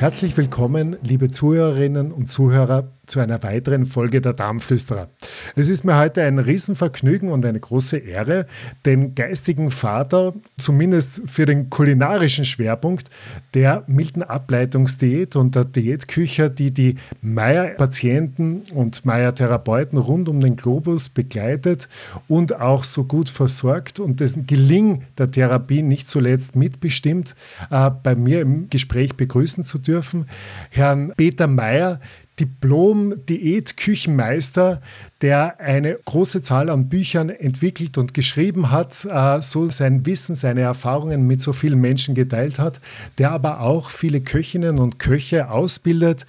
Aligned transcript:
Herzlich 0.00 0.34
willkommen, 0.38 0.96
liebe 1.02 1.28
Zuhörerinnen 1.28 2.10
und 2.10 2.30
Zuhörer, 2.30 2.88
zu 3.04 3.18
einer 3.20 3.42
weiteren 3.42 3.84
Folge 3.84 4.22
der 4.22 4.32
Darmflüsterer. 4.32 5.08
Es 5.56 5.68
ist 5.68 5.84
mir 5.84 5.98
heute 5.98 6.22
ein 6.22 6.38
Riesenvergnügen 6.38 7.28
und 7.28 7.44
eine 7.44 7.60
große 7.60 7.98
Ehre, 7.98 8.46
den 8.86 9.14
geistigen 9.14 9.70
Vater, 9.70 10.32
zumindest 10.56 11.22
für 11.26 11.44
den 11.44 11.68
kulinarischen 11.68 12.44
Schwerpunkt 12.46 13.10
der 13.52 13.82
milden 13.88 14.22
Ableitungsdiät 14.22 15.36
und 15.36 15.54
der 15.54 15.64
Diätküche, 15.64 16.50
die 16.50 16.70
die 16.70 16.94
Meier-Patienten 17.20 18.62
und 18.72 19.04
Meier-Therapeuten 19.04 19.98
rund 19.98 20.28
um 20.30 20.40
den 20.40 20.56
Globus 20.56 21.08
begleitet 21.10 21.88
und 22.26 22.58
auch 22.58 22.84
so 22.84 23.04
gut 23.04 23.28
versorgt 23.28 23.98
und 24.00 24.20
das 24.20 24.34
Gelingen 24.46 25.02
der 25.18 25.30
Therapie 25.30 25.82
nicht 25.82 26.08
zuletzt 26.08 26.54
mitbestimmt, 26.56 27.34
äh, 27.70 27.90
bei 28.02 28.14
mir 28.14 28.40
im 28.40 28.70
Gespräch 28.70 29.16
begrüßen 29.16 29.64
zu 29.64 29.78
dürfen 29.78 29.89
dürfen, 29.90 30.26
Herrn 30.70 31.12
Peter 31.16 31.46
Meyer, 31.46 32.00
Diplom-Diät-Küchenmeister, 32.40 34.80
der 35.20 35.60
eine 35.60 35.98
große 36.04 36.42
Zahl 36.42 36.68
an 36.70 36.88
Büchern 36.88 37.28
entwickelt 37.28 37.98
und 37.98 38.14
geschrieben 38.14 38.70
hat, 38.70 39.04
äh, 39.04 39.42
so 39.42 39.70
sein 39.70 40.06
Wissen, 40.06 40.34
seine 40.34 40.62
Erfahrungen 40.62 41.26
mit 41.26 41.42
so 41.42 41.52
vielen 41.52 41.78
Menschen 41.80 42.14
geteilt 42.14 42.58
hat, 42.58 42.80
der 43.18 43.32
aber 43.32 43.60
auch 43.60 43.90
viele 43.90 44.22
Köchinnen 44.22 44.78
und 44.78 44.98
Köche 44.98 45.50
ausbildet, 45.50 46.24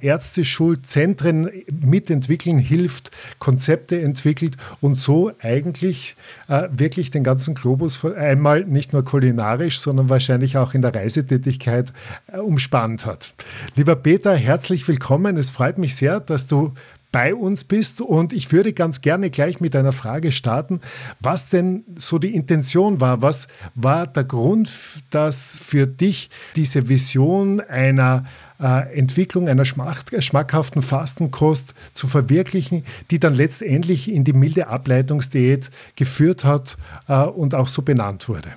Ärzteschulzentren 0.00 1.50
mitentwickeln 1.70 2.58
hilft, 2.58 3.10
Konzepte 3.38 4.00
entwickelt 4.00 4.56
und 4.80 4.94
so 4.94 5.32
eigentlich 5.40 6.16
äh, 6.48 6.68
wirklich 6.72 7.10
den 7.10 7.24
ganzen 7.24 7.54
Globus 7.54 8.02
einmal 8.04 8.64
nicht 8.64 8.92
nur 8.92 9.04
kulinarisch, 9.04 9.80
sondern 9.80 10.08
wahrscheinlich 10.08 10.56
auch 10.56 10.74
in 10.74 10.82
der 10.82 10.94
Reisetätigkeit 10.94 11.92
äh, 12.32 12.38
umspannt 12.38 13.04
hat. 13.04 13.34
Lieber 13.76 13.96
Peter, 13.96 14.34
herzlich 14.34 14.86
willkommen. 14.88 15.36
Es 15.36 15.50
freut 15.50 15.78
mich 15.78 15.96
sehr, 15.96 16.20
dass 16.20 16.46
du 16.46 16.74
bei 17.12 17.34
uns 17.34 17.64
bist 17.64 18.00
und 18.00 18.32
ich 18.32 18.52
würde 18.52 18.72
ganz 18.72 19.00
gerne 19.00 19.30
gleich 19.30 19.60
mit 19.60 19.74
einer 19.74 19.92
Frage 19.92 20.32
starten, 20.32 20.80
was 21.18 21.48
denn 21.48 21.84
so 21.96 22.18
die 22.18 22.34
Intention 22.34 23.00
war. 23.00 23.20
Was 23.20 23.48
war 23.74 24.06
der 24.06 24.24
Grund, 24.24 24.70
dass 25.10 25.58
für 25.58 25.86
dich 25.86 26.30
diese 26.54 26.88
Vision 26.88 27.60
einer 27.60 28.24
äh, 28.60 28.96
Entwicklung 28.96 29.48
einer 29.48 29.64
schmackhaften 29.64 30.82
Fastenkost 30.82 31.74
zu 31.94 32.06
verwirklichen, 32.06 32.84
die 33.10 33.18
dann 33.18 33.34
letztendlich 33.34 34.12
in 34.12 34.22
die 34.24 34.32
milde 34.32 34.68
Ableitungsdiät 34.68 35.70
geführt 35.96 36.44
hat 36.44 36.76
äh, 37.08 37.24
und 37.24 37.54
auch 37.54 37.68
so 37.68 37.82
benannt 37.82 38.28
wurde? 38.28 38.50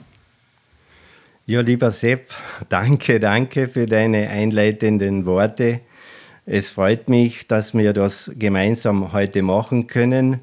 Ja, 1.45 1.59
lieber 1.59 1.91
Sepp, 1.91 2.29
danke, 2.69 3.19
danke 3.19 3.67
für 3.67 3.85
deine 3.85 4.29
einleitenden 4.29 5.25
Worte. 5.25 5.81
Es 6.45 6.71
freut 6.71 7.09
mich, 7.09 7.47
dass 7.47 7.73
wir 7.73 7.91
das 7.91 8.31
gemeinsam 8.39 9.11
heute 9.11 9.41
machen 9.41 9.87
können. 9.87 10.39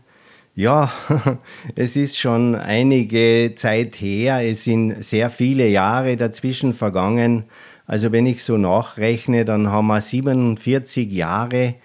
Ja, 0.54 0.92
es 1.74 1.96
ist 1.96 2.18
schon 2.18 2.54
einige 2.54 3.54
Zeit 3.56 3.96
her, 3.96 4.42
es 4.42 4.64
sind 4.64 5.02
sehr 5.02 5.30
viele 5.30 5.68
Jahre 5.68 6.18
dazwischen 6.18 6.74
vergangen. 6.74 7.46
Also 7.86 8.12
wenn 8.12 8.26
ich 8.26 8.44
so 8.44 8.58
nachrechne, 8.58 9.46
dann 9.46 9.68
haben 9.68 9.86
wir 9.86 10.02
47 10.02 11.10
Jahre, 11.10 11.76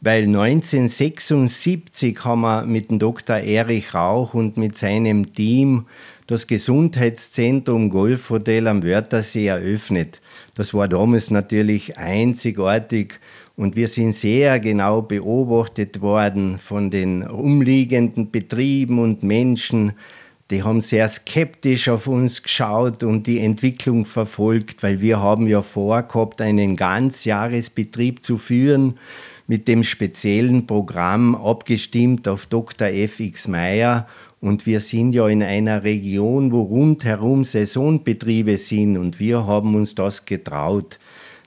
weil 0.00 0.24
1976 0.24 2.24
haben 2.24 2.40
wir 2.40 2.66
mit 2.66 2.90
dem 2.90 2.98
Dr. 2.98 3.36
Erich 3.36 3.94
Rauch 3.94 4.34
und 4.34 4.56
mit 4.56 4.76
seinem 4.76 5.32
Team 5.32 5.86
das 6.26 6.46
Gesundheitszentrum 6.46 7.90
Golfhotel 7.90 8.66
am 8.68 8.82
Wörthersee 8.82 9.46
eröffnet. 9.46 10.20
Das 10.54 10.72
war 10.72 10.88
damals 10.88 11.30
natürlich 11.30 11.98
einzigartig 11.98 13.20
und 13.56 13.76
wir 13.76 13.88
sind 13.88 14.12
sehr 14.12 14.58
genau 14.58 15.02
beobachtet 15.02 16.00
worden 16.00 16.58
von 16.58 16.90
den 16.90 17.22
umliegenden 17.22 18.30
Betrieben 18.30 18.98
und 18.98 19.22
Menschen. 19.22 19.92
Die 20.50 20.62
haben 20.62 20.80
sehr 20.80 21.08
skeptisch 21.08 21.88
auf 21.88 22.06
uns 22.06 22.42
geschaut 22.42 23.02
und 23.02 23.26
die 23.26 23.40
Entwicklung 23.40 24.06
verfolgt, 24.06 24.82
weil 24.82 25.00
wir 25.00 25.20
haben 25.20 25.46
ja 25.46 25.62
vorgehabt, 25.62 26.40
einen 26.40 26.76
Ganzjahresbetrieb 26.76 28.24
zu 28.24 28.36
führen 28.36 28.98
mit 29.46 29.68
dem 29.68 29.84
speziellen 29.84 30.66
Programm 30.66 31.34
abgestimmt 31.34 32.28
auf 32.28 32.46
Dr. 32.46 32.88
F. 32.88 33.20
X. 33.20 33.46
Meyer. 33.48 34.06
Und 34.44 34.66
wir 34.66 34.80
sind 34.80 35.14
ja 35.14 35.26
in 35.26 35.42
einer 35.42 35.84
Region, 35.84 36.52
wo 36.52 36.60
rundherum 36.60 37.44
Saisonbetriebe 37.44 38.58
sind 38.58 38.98
und 38.98 39.18
wir 39.18 39.46
haben 39.46 39.74
uns 39.74 39.94
das 39.94 40.26
getraut. 40.26 40.98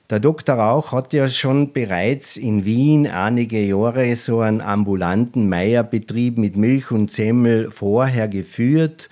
Der 0.10 0.20
Dr. 0.20 0.56
Rauch 0.56 0.94
hat 0.94 1.14
ja 1.14 1.30
schon 1.30 1.74
bereits 1.74 2.38
in 2.38 2.66
Wien 2.66 3.06
einige 3.06 3.64
Jahre 3.64 4.16
so 4.16 4.40
einen 4.40 4.62
ambulanten 4.62 5.48
Meierbetrieb 5.48 6.40
mit 6.40 6.58
Milch 6.58 6.90
und 6.90 7.12
Semmel 7.12 7.70
vorher 7.70 8.28
geführt, 8.28 9.10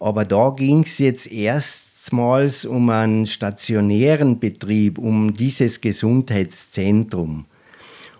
aber 0.00 0.24
da 0.24 0.54
ging 0.56 0.80
es 0.84 0.96
jetzt 0.96 1.30
erstmals 1.30 2.64
um 2.64 2.88
einen 2.88 3.26
stationären 3.26 4.40
Betrieb, 4.40 4.96
um 4.96 5.34
dieses 5.34 5.82
Gesundheitszentrum. 5.82 7.44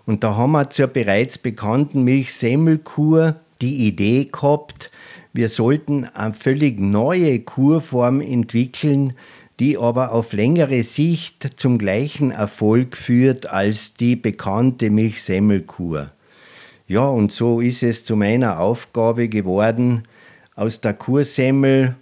Und 0.05 0.23
da 0.23 0.35
haben 0.35 0.51
wir 0.51 0.69
zur 0.69 0.85
bereits 0.85 1.39
bekannten 1.39 2.03
Milchsemmelkur 2.03 3.37
die 3.61 3.87
Idee 3.87 4.25
gehabt, 4.25 4.91
wir 5.37 5.49
sollten 5.49 6.05
eine 6.05 6.33
völlig 6.33 6.79
neue 6.79 7.39
Kurform 7.41 8.21
entwickeln, 8.21 9.13
die 9.59 9.77
aber 9.77 10.11
auf 10.11 10.33
längere 10.33 10.81
Sicht 10.81 11.47
zum 11.57 11.77
gleichen 11.77 12.31
Erfolg 12.31 12.97
führt 12.97 13.45
als 13.45 13.93
die 13.93 14.15
bekannte 14.15 14.89
Milchsemmelkur. 14.89 16.11
Ja, 16.87 17.07
und 17.07 17.31
so 17.31 17.61
ist 17.61 17.83
es 17.83 18.03
zu 18.03 18.15
meiner 18.15 18.59
Aufgabe 18.59 19.29
geworden, 19.29 20.07
aus 20.55 20.81
der 20.81 20.95
Kursemmel 20.95 21.95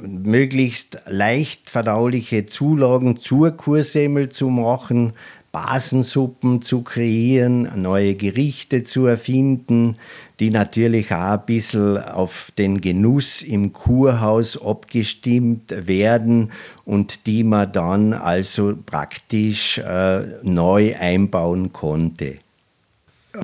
möglichst 0.00 0.98
leicht 1.04 1.68
verdauliche 1.68 2.46
Zulagen 2.46 3.18
zur 3.18 3.50
Kursemmel 3.50 4.30
zu 4.30 4.48
machen, 4.48 5.12
Basensuppen 5.60 6.62
zu 6.62 6.82
kreieren, 6.82 7.68
neue 7.82 8.14
Gerichte 8.14 8.84
zu 8.84 9.06
erfinden, 9.06 9.96
die 10.38 10.50
natürlich 10.50 11.12
auch 11.12 11.32
ein 11.32 11.46
bisschen 11.46 11.98
auf 11.98 12.52
den 12.56 12.80
Genuss 12.80 13.42
im 13.42 13.72
Kurhaus 13.72 14.60
abgestimmt 14.62 15.74
werden 15.76 16.52
und 16.84 17.26
die 17.26 17.42
man 17.42 17.72
dann 17.72 18.12
also 18.12 18.74
praktisch 18.86 19.78
äh, 19.78 20.20
neu 20.44 20.94
einbauen 20.96 21.72
konnte. 21.72 22.38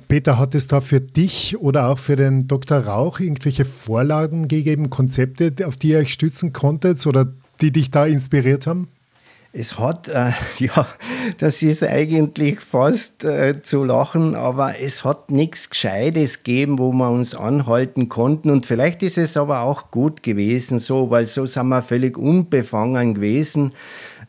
Peter, 0.06 0.38
hat 0.38 0.54
es 0.54 0.68
da 0.68 0.80
für 0.80 1.00
dich 1.00 1.58
oder 1.58 1.88
auch 1.88 1.98
für 1.98 2.14
den 2.14 2.46
Dr. 2.46 2.78
Rauch 2.78 3.18
irgendwelche 3.18 3.64
Vorlagen 3.64 4.46
gegeben, 4.46 4.88
Konzepte, 4.88 5.52
auf 5.66 5.76
die 5.76 5.88
ihr 5.88 5.98
euch 5.98 6.12
stützen 6.12 6.52
konntet 6.52 7.04
oder 7.08 7.26
die 7.60 7.72
dich 7.72 7.90
da 7.90 8.06
inspiriert 8.06 8.68
haben? 8.68 8.86
Es 9.56 9.78
hat, 9.78 10.08
äh, 10.08 10.32
ja, 10.58 10.88
das 11.38 11.62
ist 11.62 11.84
eigentlich 11.84 12.58
fast 12.60 13.22
äh, 13.22 13.62
zu 13.62 13.84
lachen, 13.84 14.34
aber 14.34 14.80
es 14.80 15.04
hat 15.04 15.30
nichts 15.30 15.70
Gescheites 15.70 16.42
gegeben, 16.42 16.80
wo 16.80 16.92
wir 16.92 17.08
uns 17.08 17.36
anhalten 17.36 18.08
konnten. 18.08 18.50
Und 18.50 18.66
vielleicht 18.66 19.04
ist 19.04 19.16
es 19.16 19.36
aber 19.36 19.60
auch 19.60 19.92
gut 19.92 20.24
gewesen 20.24 20.80
so, 20.80 21.08
weil 21.10 21.26
so 21.26 21.46
sind 21.46 21.68
wir 21.68 21.82
völlig 21.82 22.18
unbefangen 22.18 23.14
gewesen. 23.14 23.72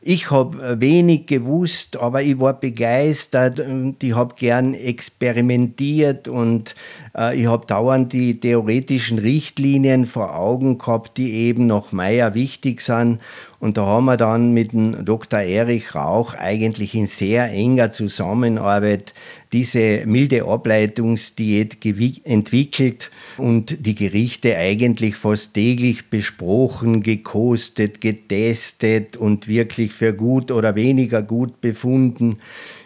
Ich 0.08 0.30
habe 0.30 0.64
äh, 0.64 0.80
wenig 0.80 1.26
gewusst, 1.26 1.98
aber 1.98 2.22
ich 2.22 2.40
war 2.40 2.54
begeistert 2.54 3.60
und 3.60 4.04
ich 4.04 4.14
habe 4.14 4.36
gern 4.36 4.76
experimentiert 4.76 6.28
und 6.28 6.76
äh, 7.18 7.36
ich 7.36 7.48
habe 7.48 7.66
dauernd 7.66 8.14
die 8.14 8.40
theoretischen 8.40 9.18
Richtlinien 9.18 10.06
vor 10.06 10.38
Augen 10.38 10.78
gehabt, 10.78 11.18
die 11.18 11.32
eben 11.32 11.66
nach 11.66 11.92
Meyer 11.92 12.36
wichtig 12.36 12.82
sind. 12.82 13.20
Und 13.60 13.78
da 13.78 13.88
haben 13.88 14.06
wir 14.06 14.16
dann 14.16 14.52
mit 14.52 14.74
dem 14.74 15.06
Dr. 15.06 15.40
Erich 15.40 15.96
Rauch 15.96 16.36
eigentlich 16.36 16.94
in 16.94 17.08
sehr 17.08 17.50
enger 17.50 17.90
Zusammenarbeit 17.90 19.16
diese 19.56 20.06
milde 20.06 20.44
Ableitungsdiät 20.44 21.78
entwickelt 22.26 23.10
und 23.38 23.86
die 23.86 23.96
Gerichte 23.96 24.58
eigentlich 24.58 25.16
fast 25.16 25.54
täglich 25.54 26.10
besprochen, 26.10 27.02
gekostet, 27.02 28.02
getestet 28.02 29.16
und 29.16 29.48
wirklich 29.48 29.94
für 29.94 30.14
gut 30.14 30.52
oder 30.52 30.76
weniger 30.76 31.22
gut 31.22 31.62
befunden. 31.62 32.40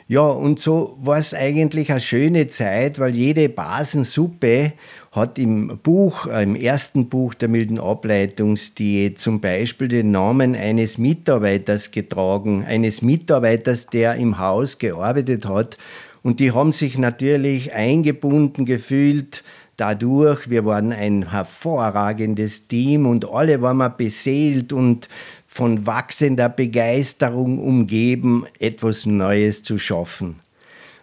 Ja, 0.07 0.21
und 0.21 0.59
so 0.59 0.97
war 1.01 1.17
es 1.17 1.33
eigentlich 1.33 1.91
eine 1.91 1.99
schöne 1.99 2.47
Zeit, 2.47 2.97
weil 2.97 3.15
jede 3.15 3.47
Basensuppe 3.47 4.73
hat 5.11 5.37
im 5.37 5.79
Buch, 5.83 6.25
äh, 6.27 6.43
im 6.43 6.55
ersten 6.55 7.09
Buch 7.09 7.33
der 7.33 7.47
milden 7.47 7.79
Ableitungsdiät 7.79 9.19
zum 9.19 9.39
Beispiel 9.39 9.87
den 9.87 10.09
Namen 10.09 10.55
eines 10.55 10.97
Mitarbeiters 10.97 11.91
getragen, 11.91 12.63
eines 12.65 13.01
Mitarbeiters, 13.01 13.85
der 13.87 14.15
im 14.15 14.39
Haus 14.39 14.77
gearbeitet 14.77 15.47
hat. 15.47 15.77
Und 16.21 16.39
die 16.39 16.51
haben 16.51 16.71
sich 16.71 16.97
natürlich 16.97 17.73
eingebunden 17.73 18.65
gefühlt, 18.65 19.43
dadurch. 19.77 20.49
Wir 20.49 20.65
waren 20.65 20.91
ein 20.91 21.31
hervorragendes 21.31 22.67
Team 22.67 23.05
und 23.05 23.29
alle 23.29 23.61
waren 23.61 23.93
beseelt 23.97 24.73
und 24.73 25.07
von 25.47 25.85
wachsender 25.85 26.49
Begeisterung 26.49 27.59
umgeben, 27.59 28.45
etwas 28.59 29.05
Neues 29.05 29.63
zu 29.63 29.77
schaffen 29.77 30.39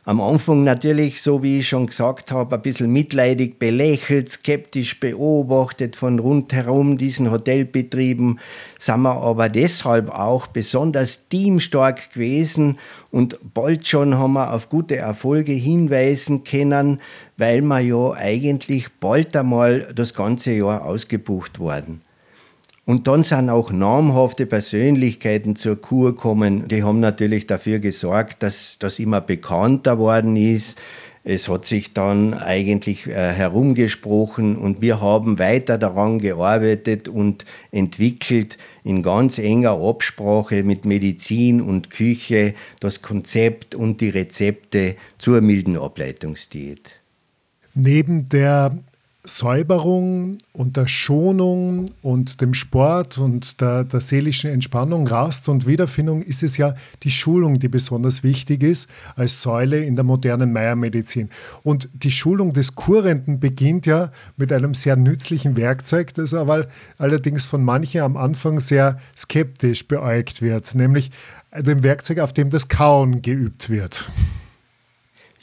am 0.06 0.20
Anfang 0.20 0.62
natürlich, 0.62 1.20
so 1.20 1.42
wie 1.42 1.58
ich 1.58 1.68
schon 1.68 1.88
gesagt 1.88 2.30
habe, 2.30 2.54
ein 2.54 2.62
bisschen 2.62 2.92
mitleidig 2.92 3.58
belächelt, 3.58 4.30
skeptisch 4.30 5.00
beobachtet 5.00 5.96
von 5.96 6.20
rundherum 6.20 6.96
diesen 6.96 7.32
Hotelbetrieben, 7.32 8.38
sind 8.78 9.02
wir 9.02 9.16
aber 9.16 9.48
deshalb 9.48 10.10
auch 10.10 10.46
besonders 10.46 11.28
teamstark 11.28 12.12
gewesen 12.12 12.78
und 13.10 13.36
bald 13.52 13.88
schon 13.88 14.16
haben 14.16 14.34
wir 14.34 14.52
auf 14.52 14.68
gute 14.68 14.94
Erfolge 14.94 15.52
hinweisen 15.52 16.44
können, 16.44 17.00
weil 17.36 17.60
wir 17.62 17.80
ja 17.80 18.12
eigentlich 18.12 18.92
bald 19.00 19.36
einmal 19.36 19.92
das 19.92 20.14
ganze 20.14 20.52
Jahr 20.52 20.84
ausgebucht 20.84 21.58
worden. 21.58 22.05
Und 22.86 23.08
dann 23.08 23.24
sind 23.24 23.50
auch 23.50 23.72
namhafte 23.72 24.46
Persönlichkeiten 24.46 25.56
zur 25.56 25.74
Kur 25.74 26.14
gekommen. 26.14 26.68
Die 26.68 26.84
haben 26.84 27.00
natürlich 27.00 27.48
dafür 27.48 27.80
gesorgt, 27.80 28.44
dass 28.44 28.78
das 28.78 29.00
immer 29.00 29.20
bekannter 29.20 29.98
worden 29.98 30.36
ist. 30.36 30.78
Es 31.24 31.48
hat 31.48 31.64
sich 31.64 31.92
dann 31.92 32.34
eigentlich 32.34 33.08
äh, 33.08 33.32
herumgesprochen 33.32 34.56
und 34.56 34.80
wir 34.80 35.00
haben 35.00 35.40
weiter 35.40 35.76
daran 35.76 36.20
gearbeitet 36.20 37.08
und 37.08 37.44
entwickelt 37.72 38.56
in 38.84 39.02
ganz 39.02 39.38
enger 39.38 39.72
Absprache 39.72 40.62
mit 40.62 40.84
Medizin 40.84 41.60
und 41.60 41.90
Küche 41.90 42.54
das 42.78 43.02
Konzept 43.02 43.74
und 43.74 44.00
die 44.00 44.10
Rezepte 44.10 44.94
zur 45.18 45.40
milden 45.40 45.76
Ableitungsdiät. 45.76 47.00
Neben 47.74 48.28
der 48.28 48.78
Säuberung 49.26 50.38
und 50.52 50.76
der 50.76 50.88
Schonung 50.88 51.86
und 52.02 52.40
dem 52.40 52.54
Sport 52.54 53.18
und 53.18 53.60
der, 53.60 53.84
der, 53.84 54.00
seelischen 54.00 54.50
Entspannung, 54.50 55.06
Rast 55.06 55.48
und 55.48 55.66
Wiederfindung 55.66 56.22
ist 56.22 56.42
es 56.42 56.56
ja 56.56 56.74
die 57.02 57.10
Schulung, 57.10 57.58
die 57.58 57.68
besonders 57.68 58.22
wichtig 58.22 58.62
ist 58.62 58.88
als 59.16 59.42
Säule 59.42 59.84
in 59.84 59.96
der 59.96 60.04
modernen 60.04 60.52
Meiermedizin. 60.52 61.28
Und 61.62 61.88
die 61.92 62.10
Schulung 62.10 62.52
des 62.52 62.74
Kurrenten 62.74 63.40
beginnt 63.40 63.86
ja 63.86 64.12
mit 64.36 64.52
einem 64.52 64.74
sehr 64.74 64.96
nützlichen 64.96 65.56
Werkzeug, 65.56 66.14
das 66.14 66.32
aber 66.32 66.68
allerdings 66.98 67.44
von 67.44 67.62
manchen 67.64 68.02
am 68.02 68.16
Anfang 68.16 68.60
sehr 68.60 68.98
skeptisch 69.16 69.86
beäugt 69.88 70.40
wird, 70.40 70.74
nämlich 70.74 71.10
dem 71.56 71.82
Werkzeug, 71.82 72.20
auf 72.20 72.32
dem 72.32 72.50
das 72.50 72.68
Kauen 72.68 73.22
geübt 73.22 73.70
wird. 73.70 74.08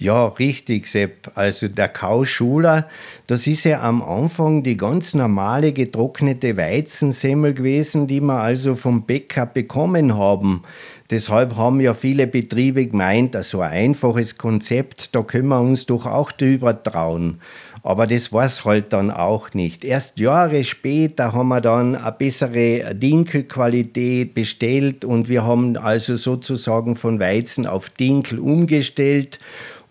Ja, 0.03 0.25
richtig, 0.27 0.87
Sepp. 0.87 1.31
Also 1.33 1.69
der 1.69 1.87
Kauschuler, 1.87 2.89
das 3.25 3.47
ist 3.47 3.63
ja 3.63 3.81
am 3.81 4.03
Anfang 4.03 4.61
die 4.61 4.75
ganz 4.75 5.13
normale 5.13 5.71
getrocknete 5.71 6.57
Weizensemmel 6.57 7.53
gewesen, 7.53 8.05
die 8.05 8.19
wir 8.19 8.33
also 8.33 8.75
vom 8.75 9.03
Bäcker 9.03 9.45
bekommen 9.45 10.17
haben. 10.17 10.63
Deshalb 11.09 11.55
haben 11.55 11.79
ja 11.79 11.93
viele 11.93 12.27
Betriebe 12.27 12.85
gemeint, 12.85 13.37
so 13.45 13.61
ein 13.61 13.71
einfaches 13.71 14.37
Konzept, 14.37 15.15
da 15.15 15.21
können 15.21 15.47
wir 15.47 15.61
uns 15.61 15.85
doch 15.85 16.05
auch 16.05 16.33
drüber 16.33 16.83
trauen. 16.83 17.39
Aber 17.81 18.05
das 18.05 18.33
war 18.33 18.45
es 18.45 18.65
halt 18.65 18.91
dann 18.91 19.11
auch 19.11 19.53
nicht. 19.53 19.85
Erst 19.85 20.19
Jahre 20.19 20.63
später 20.65 21.31
haben 21.31 21.49
wir 21.49 21.61
dann 21.61 21.95
eine 21.95 22.11
bessere 22.11 22.93
Dinkelqualität 22.93 24.33
bestellt 24.33 25.05
und 25.05 25.29
wir 25.29 25.45
haben 25.45 25.77
also 25.77 26.17
sozusagen 26.17 26.95
von 26.97 27.19
Weizen 27.19 27.67
auf 27.67 27.89
Dinkel 27.89 28.39
umgestellt 28.39 29.39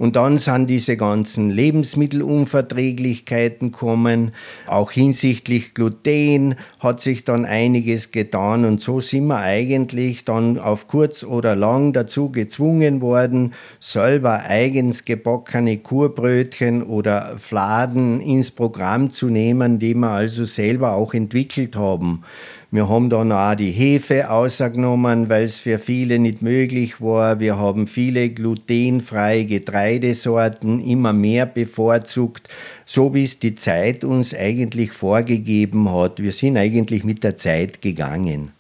und 0.02 0.16
dann 0.16 0.38
sind 0.38 0.66
diese 0.66 0.96
ganzen 0.96 1.50
Lebensmittelunverträglichkeiten 1.50 3.70
kommen. 3.70 4.32
Auch 4.66 4.90
hinsichtlich 4.90 5.74
Gluten 5.74 6.56
hat 6.80 7.00
sich 7.00 7.22
dann 7.22 7.44
einiges 7.44 8.10
getan. 8.10 8.64
Und 8.64 8.80
so 8.80 8.98
sind 8.98 9.28
wir 9.28 9.38
eigentlich 9.38 10.24
dann 10.24 10.58
auf 10.58 10.88
kurz 10.88 11.22
oder 11.22 11.54
lang 11.54 11.92
dazu 11.92 12.32
gezwungen 12.32 13.00
worden, 13.00 13.54
selber 13.78 14.40
eigens 14.40 15.04
gebackene 15.04 15.78
Kurbrötchen 15.78 16.82
oder 16.82 17.38
Fladen 17.38 18.20
ins 18.20 18.50
Programm 18.50 19.12
zu 19.12 19.28
nehmen, 19.28 19.78
die 19.78 19.94
wir 19.94 20.10
also 20.10 20.46
selber 20.46 20.94
auch 20.94 21.14
entwickelt 21.14 21.76
haben. 21.76 22.24
Wir 22.74 22.88
haben 22.88 23.10
dann 23.10 23.32
auch 23.32 23.54
die 23.54 23.70
Hefe 23.70 24.30
ausgenommen, 24.30 25.28
weil 25.28 25.44
es 25.44 25.58
für 25.58 25.78
viele 25.78 26.18
nicht 26.18 26.40
möglich 26.40 27.02
war. 27.02 27.38
Wir 27.38 27.58
haben 27.58 27.86
viele 27.86 28.30
glutenfreie 28.30 29.44
Getreidesorten 29.44 30.82
immer 30.82 31.12
mehr 31.12 31.44
bevorzugt, 31.44 32.48
so 32.86 33.12
wie 33.12 33.24
es 33.24 33.38
die 33.38 33.56
Zeit 33.56 34.04
uns 34.04 34.34
eigentlich 34.34 34.92
vorgegeben 34.92 35.92
hat. 35.92 36.22
Wir 36.22 36.32
sind 36.32 36.56
eigentlich 36.56 37.04
mit 37.04 37.22
der 37.24 37.36
Zeit 37.36 37.82
gegangen. 37.82 38.52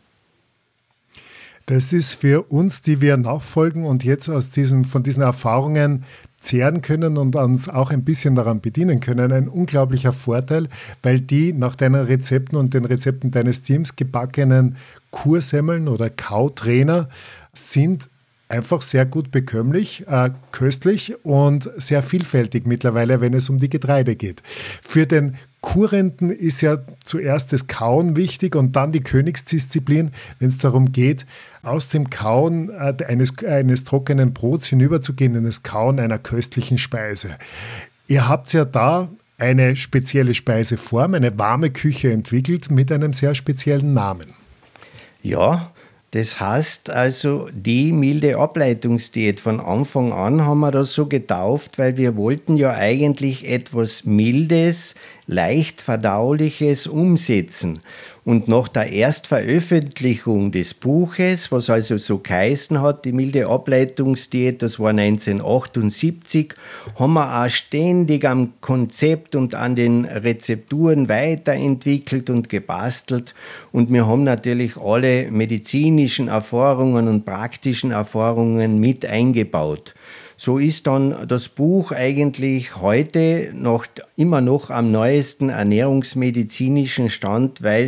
Das 1.64 1.94
ist 1.94 2.12
für 2.12 2.42
uns, 2.50 2.82
die 2.82 3.00
wir 3.00 3.16
nachfolgen 3.16 3.86
und 3.86 4.04
jetzt 4.04 4.28
aus 4.28 4.50
diesen, 4.50 4.84
von 4.84 5.02
diesen 5.02 5.22
Erfahrungen 5.22 6.04
zehren 6.42 6.82
können 6.82 7.16
und 7.16 7.36
uns 7.36 7.68
auch 7.68 7.90
ein 7.90 8.04
bisschen 8.04 8.34
daran 8.34 8.60
bedienen 8.60 9.00
können, 9.00 9.32
ein 9.32 9.48
unglaublicher 9.48 10.12
Vorteil, 10.12 10.68
weil 11.02 11.20
die 11.20 11.52
nach 11.52 11.76
deinen 11.76 12.04
Rezepten 12.04 12.58
und 12.58 12.74
den 12.74 12.84
Rezepten 12.84 13.30
deines 13.30 13.62
Teams 13.62 13.96
gebackenen 13.96 14.76
Kursemmeln 15.10 15.88
oder 15.88 16.10
Kautrainer 16.10 17.08
sind 17.52 18.08
einfach 18.48 18.82
sehr 18.82 19.06
gut 19.06 19.30
bekömmlich, 19.30 20.06
äh, 20.08 20.30
köstlich 20.52 21.14
und 21.24 21.70
sehr 21.76 22.02
vielfältig 22.02 22.66
mittlerweile, 22.66 23.20
wenn 23.20 23.32
es 23.32 23.48
um 23.48 23.58
die 23.58 23.70
Getreide 23.70 24.14
geht. 24.14 24.42
Für 24.82 25.06
den 25.06 25.36
Kurrenten 25.62 26.28
ist 26.28 26.60
ja 26.60 26.78
zuerst 27.04 27.52
das 27.52 27.68
Kauen 27.68 28.16
wichtig 28.16 28.54
und 28.56 28.76
dann 28.76 28.92
die 28.92 29.00
Königsdisziplin, 29.00 30.10
wenn 30.38 30.48
es 30.48 30.58
darum 30.58 30.92
geht, 30.92 31.24
aus 31.62 31.88
dem 31.88 32.10
Kauen 32.10 32.68
äh, 32.68 32.94
eines, 33.06 33.38
eines 33.44 33.84
trockenen 33.84 34.34
Brots 34.34 34.66
hinüberzugehen 34.66 35.34
in 35.36 35.44
das 35.44 35.62
Kauen 35.62 35.98
einer 35.98 36.18
köstlichen 36.18 36.78
Speise. 36.78 37.30
Ihr 38.08 38.28
habt 38.28 38.52
ja 38.52 38.64
da 38.64 39.08
eine 39.38 39.76
spezielle 39.76 40.34
Speiseform, 40.34 41.14
eine 41.14 41.38
warme 41.38 41.70
Küche 41.70 42.12
entwickelt 42.12 42.70
mit 42.70 42.92
einem 42.92 43.12
sehr 43.12 43.34
speziellen 43.34 43.92
Namen. 43.92 44.34
Ja, 45.22 45.72
das 46.12 46.40
heißt 46.40 46.90
also, 46.90 47.48
die 47.54 47.90
milde 47.90 48.36
Ableitungsdiät 48.36 49.40
von 49.40 49.60
Anfang 49.60 50.12
an 50.12 50.44
haben 50.44 50.60
wir 50.60 50.70
das 50.70 50.92
so 50.92 51.06
getauft, 51.06 51.78
weil 51.78 51.96
wir 51.96 52.16
wollten 52.16 52.58
ja 52.58 52.74
eigentlich 52.74 53.48
etwas 53.48 54.04
Mildes, 54.04 54.94
leicht 55.26 55.80
verdauliches 55.80 56.86
umsetzen. 56.86 57.80
Und 58.24 58.46
nach 58.46 58.68
der 58.68 58.92
Erstveröffentlichung 58.92 60.52
des 60.52 60.74
Buches, 60.74 61.50
was 61.50 61.68
also 61.68 61.96
so 61.98 62.18
geheißen 62.18 62.80
hat, 62.80 63.04
die 63.04 63.12
milde 63.12 63.48
Ableitungsdiät, 63.48 64.62
das 64.62 64.78
war 64.78 64.90
1978, 64.90 66.54
haben 66.96 67.14
wir 67.14 67.44
auch 67.44 67.50
ständig 67.50 68.24
am 68.24 68.52
Konzept 68.60 69.34
und 69.34 69.56
an 69.56 69.74
den 69.74 70.04
Rezepturen 70.04 71.08
weiterentwickelt 71.08 72.30
und 72.30 72.48
gebastelt. 72.48 73.34
Und 73.72 73.92
wir 73.92 74.06
haben 74.06 74.22
natürlich 74.22 74.76
alle 74.76 75.28
medizinischen 75.32 76.28
Erfahrungen 76.28 77.08
und 77.08 77.24
praktischen 77.24 77.90
Erfahrungen 77.90 78.78
mit 78.78 79.04
eingebaut. 79.04 79.94
So 80.44 80.58
ist 80.58 80.88
dann 80.88 81.28
das 81.28 81.48
Buch 81.48 81.92
eigentlich 81.92 82.74
heute 82.78 83.52
noch 83.54 83.86
immer 84.16 84.40
noch 84.40 84.70
am 84.70 84.90
neuesten 84.90 85.50
ernährungsmedizinischen 85.50 87.10
Stand, 87.10 87.62
weil 87.62 87.86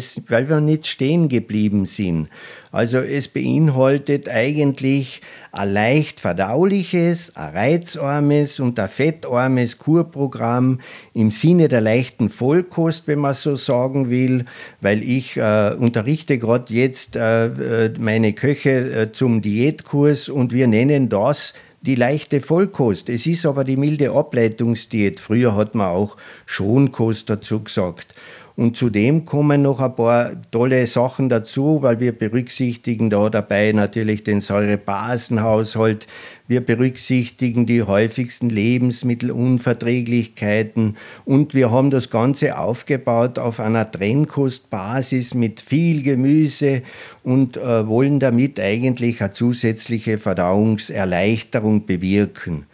wir 0.49 0.61
nicht 0.61 0.87
stehen 0.87 1.28
geblieben 1.28 1.84
sind. 1.84 2.28
Also 2.70 2.99
es 2.99 3.26
beinhaltet 3.26 4.28
eigentlich 4.28 5.20
ein 5.50 5.73
leicht 5.73 6.20
verdauliches, 6.20 7.34
ein 7.34 7.56
reizarmes 7.56 8.61
und 8.61 8.78
ein 8.78 8.88
fettarmes 8.88 9.78
Kurprogramm 9.78 10.78
im 11.12 11.32
Sinne 11.32 11.66
der 11.66 11.80
leichten 11.80 12.30
Vollkost, 12.30 13.08
wenn 13.08 13.18
man 13.18 13.34
so 13.34 13.56
sagen 13.56 14.11
will, 14.11 14.44
weil 14.80 15.02
ich 15.02 15.37
äh, 15.37 15.75
unterrichte 15.76 16.38
gerade 16.38 16.73
jetzt 16.73 17.16
äh, 17.16 17.87
äh 17.87 17.92
meine 17.99 18.32
Köche 18.32 18.70
äh, 18.70 19.12
zum 19.12 19.42
Diätkurs 19.42 20.28
und 20.28 20.52
wir 20.52 20.68
nennen 20.68 21.08
das 21.08 21.52
die 21.87 21.97
leichte 21.97 22.41
Vollkost. 22.41 23.11
Es 23.11 23.26
ist 23.26 23.45
aber 23.45 23.62
die 23.62 23.76
milde 23.76 24.12
Ableitungsdiät. 24.12 25.21
Früher 25.21 25.55
hat 25.55 25.75
man 25.75 25.88
auch 25.88 26.17
Schonkost 26.47 27.29
dazu 27.29 27.62
gesagt. 27.62 28.14
Und 28.56 28.76
zudem 28.76 29.25
kommen 29.25 29.62
noch 29.62 29.80
ein 29.80 29.96
paar 29.96 30.30
tolle 30.52 30.87
Sachen 30.87 31.28
dazu, 31.28 31.82
weil 31.82 31.99
wir 31.99 32.12
berücksichtigen 32.12 33.11
da 33.11 33.28
dabei 33.28 33.73
natürlich 33.73 34.23
den 34.23 34.40
Säurebasenhaushalt. 34.40 36.06
Wir 36.46 36.61
berücksichtigen 36.61 37.66
die 37.66 37.82
häufigsten 37.82 38.50
Lebensmittelunverträglichkeiten 38.50 40.96
und 41.25 41.54
wir 41.54 41.73
haben 41.73 41.90
das 41.90 42.11
Ganze 42.11 42.56
aufgebaut 42.56 43.40
auf 43.40 43.58
einer 43.58 43.90
Trennkostbasis 43.90 45.34
mit 45.34 45.61
viel 45.61 46.04
Gemüse 46.04 46.82
und 47.25 47.56
äh, 47.56 47.88
wollen 47.88 48.20
damit 48.20 48.61
eigentlich 48.61 49.20
eine 49.20 49.32
zusätzliche 49.32 50.16
Verdauungserleichterung 50.16 51.87
bewirken. 51.87 52.66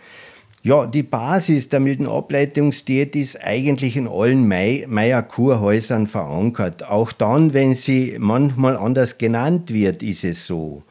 Ja, 0.62 0.84
die 0.84 1.02
Basis 1.02 1.70
der 1.70 1.80
milden 1.80 2.06
Ableitungsdiät 2.06 3.16
ist 3.16 3.42
eigentlich 3.42 3.96
in 3.96 4.06
allen 4.06 4.46
Meier-Kurhäusern 4.46 6.06
verankert. 6.06 6.86
Auch 6.86 7.12
dann, 7.12 7.54
wenn 7.54 7.72
sie 7.72 8.16
manchmal 8.18 8.76
anders 8.76 9.16
genannt 9.16 9.72
wird, 9.72 10.02
ist 10.02 10.22
es 10.22 10.46
so. 10.46 10.82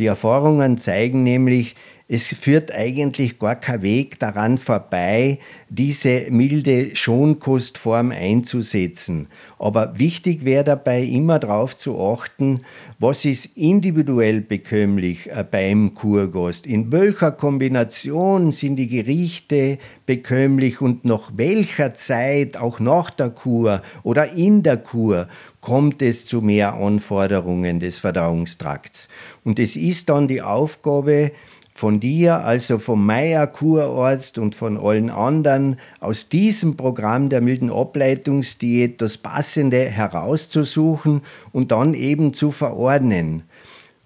Die 0.00 0.06
Erfahrungen 0.06 0.76
zeigen 0.78 1.22
nämlich, 1.22 1.76
es 2.14 2.28
führt 2.28 2.74
eigentlich 2.74 3.38
gar 3.38 3.56
kein 3.56 3.80
Weg 3.80 4.18
daran 4.18 4.58
vorbei, 4.58 5.38
diese 5.70 6.26
milde 6.28 6.94
Schonkostform 6.94 8.10
einzusetzen. 8.10 9.28
Aber 9.58 9.98
wichtig 9.98 10.44
wäre 10.44 10.62
dabei 10.62 11.04
immer 11.04 11.38
darauf 11.38 11.74
zu 11.74 11.98
achten, 11.98 12.60
was 12.98 13.24
ist 13.24 13.56
individuell 13.56 14.42
bekömmlich 14.42 15.30
äh, 15.30 15.42
beim 15.50 15.94
Kurgast, 15.94 16.66
in 16.66 16.92
welcher 16.92 17.32
Kombination 17.32 18.52
sind 18.52 18.76
die 18.76 18.88
Gerichte 18.88 19.78
bekömmlich 20.04 20.82
und 20.82 21.06
nach 21.06 21.30
welcher 21.34 21.94
Zeit, 21.94 22.58
auch 22.58 22.78
nach 22.78 23.08
der 23.08 23.30
Kur 23.30 23.80
oder 24.02 24.30
in 24.32 24.62
der 24.62 24.76
Kur, 24.76 25.28
kommt 25.62 26.02
es 26.02 26.26
zu 26.26 26.42
mehr 26.42 26.74
Anforderungen 26.74 27.80
des 27.80 28.00
Verdauungstrakts. 28.00 29.08
Und 29.44 29.58
es 29.58 29.76
ist 29.76 30.10
dann 30.10 30.28
die 30.28 30.42
Aufgabe, 30.42 31.32
von 31.72 32.00
dir, 32.00 32.44
also 32.44 32.78
vom 32.78 33.04
Meier 33.04 33.46
Kurarzt 33.46 34.38
und 34.38 34.54
von 34.54 34.78
allen 34.78 35.10
anderen 35.10 35.78
aus 36.00 36.28
diesem 36.28 36.76
Programm 36.76 37.28
der 37.28 37.40
milden 37.40 37.72
Ableitungsdiät 37.72 39.00
das 39.00 39.18
Passende 39.18 39.88
herauszusuchen 39.88 41.22
und 41.52 41.72
dann 41.72 41.94
eben 41.94 42.34
zu 42.34 42.50
verordnen. 42.50 43.44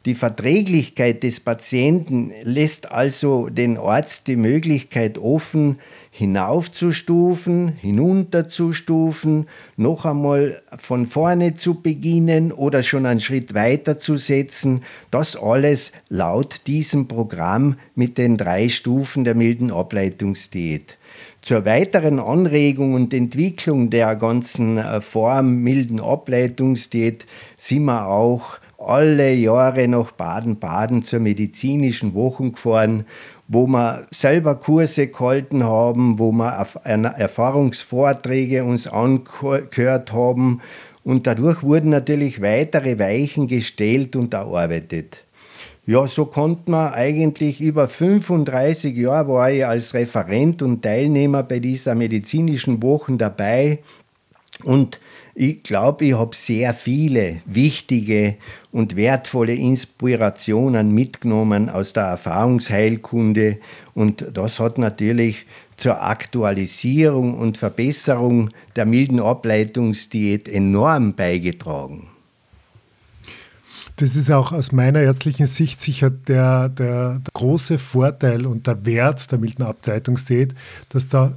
Die 0.07 0.15
Verträglichkeit 0.15 1.25
des 1.25 1.41
Patienten 1.41 2.31
lässt 2.45 2.93
also 2.93 3.49
den 3.49 3.77
Arzt 3.77 4.29
die 4.29 4.37
Möglichkeit 4.37 5.19
offen, 5.19 5.81
hinaufzustufen, 6.17 7.69
hinunterzustufen, 7.69 9.49
noch 9.77 10.07
einmal 10.07 10.63
von 10.79 11.07
vorne 11.07 11.57
zu 11.57 11.83
beginnen 11.83 12.53
oder 12.53 12.83
schon 12.83 13.05
einen 13.05 13.21
Schritt 13.21 13.53
weiter 13.53 13.99
zu 13.99 14.17
setzen. 14.17 14.83
Das 15.11 15.37
alles 15.37 15.93
laut 16.09 16.67
diesem 16.69 17.07
Programm 17.07 17.77
mit 17.95 18.17
den 18.17 18.39
drei 18.39 18.71
Stufen 18.71 19.25
der 19.25 19.35
milden 19.35 19.71
Ableitungsdiät. 19.71 20.97
Zur 21.43 21.67
weiteren 21.67 22.19
Anregung 22.19 22.95
und 22.95 23.13
Entwicklung 23.13 23.91
der 23.91 24.17
ganzen 24.17 24.79
äh, 24.79 25.03
Form 25.03 25.57
milden 25.59 26.01
Ableitungsdiät 26.01 27.27
sind 27.59 27.85
wir 27.85 28.07
auch 28.07 28.59
alle 28.79 29.33
Jahre 29.33 29.89
nach 29.89 30.13
Baden-Baden 30.13 31.03
zur 31.03 31.21
medizinischen 31.21 32.15
Woche 32.15 32.51
gefahren, 32.51 33.07
wo 33.49 33.67
wir 33.67 34.07
selber 34.11 34.57
Kurse 34.57 35.09
gehalten 35.09 35.65
haben, 35.65 36.19
wo 36.19 36.33
wir 36.33 36.67
Erfahrungsvorträge 36.85 38.65
uns 38.65 38.87
angehört 38.87 40.13
haben 40.13 40.61
und 41.05 41.27
dadurch 41.27 41.63
wurden 41.63 41.91
natürlich 41.91 42.43
weitere 42.43 42.99
Weichen 42.99 43.47
gestellt 43.47 44.17
und 44.17 44.35
erarbeitet. 44.35 45.23
Ja, 45.89 46.09
so 46.09 46.25
konnte 46.25 46.69
man 46.73 46.93
eigentlich 46.95 47.61
über 47.61 47.87
35 47.87 48.97
Jahre 48.97 49.29
war 49.29 49.53
ich 49.53 49.65
als 49.65 49.95
Referent 49.95 50.61
und 50.63 50.83
Teilnehmer 50.83 51.45
bei 51.45 51.61
dieser 51.61 51.95
medizinischen 51.95 52.83
Woche 52.83 53.17
dabei 53.17 53.79
und 54.65 54.99
ich 55.39 55.63
glaube, 55.63 56.07
ich 56.07 56.15
habe 56.15 56.35
sehr 56.35 56.73
viele 56.73 57.43
wichtige 57.45 58.37
und 58.73 58.97
wertvolle 58.97 59.53
Inspirationen 59.53 60.93
mitgenommen 60.93 61.69
aus 61.69 61.93
der 61.93 62.05
Erfahrungsheilkunde 62.05 63.59
und 63.93 64.27
das 64.33 64.59
hat 64.59 64.79
natürlich 64.79 65.45
zur 65.77 66.03
Aktualisierung 66.03 67.39
und 67.39 67.59
Verbesserung 67.59 68.49
der 68.77 68.87
milden 68.87 69.21
Ableitungsdiät 69.21 70.49
enorm 70.49 71.13
beigetragen. 71.15 72.09
Das 73.97 74.17
ist 74.17 74.31
auch 74.31 74.53
aus 74.53 74.73
meiner 74.73 75.01
ärztlichen 75.01 75.47
Sicht 75.47 75.83
sicher 75.83 76.09
der, 76.09 76.71
der, 76.71 77.19
der 77.19 77.33
große 77.35 77.79
Vorteil 77.79 78.47
und 78.47 78.67
der 78.67 78.87
Wert 78.87 79.31
der 79.31 79.39
milden 79.39 79.65
Ableitungsdiät, 79.65 80.55
dass 80.89 81.09
da 81.11 81.37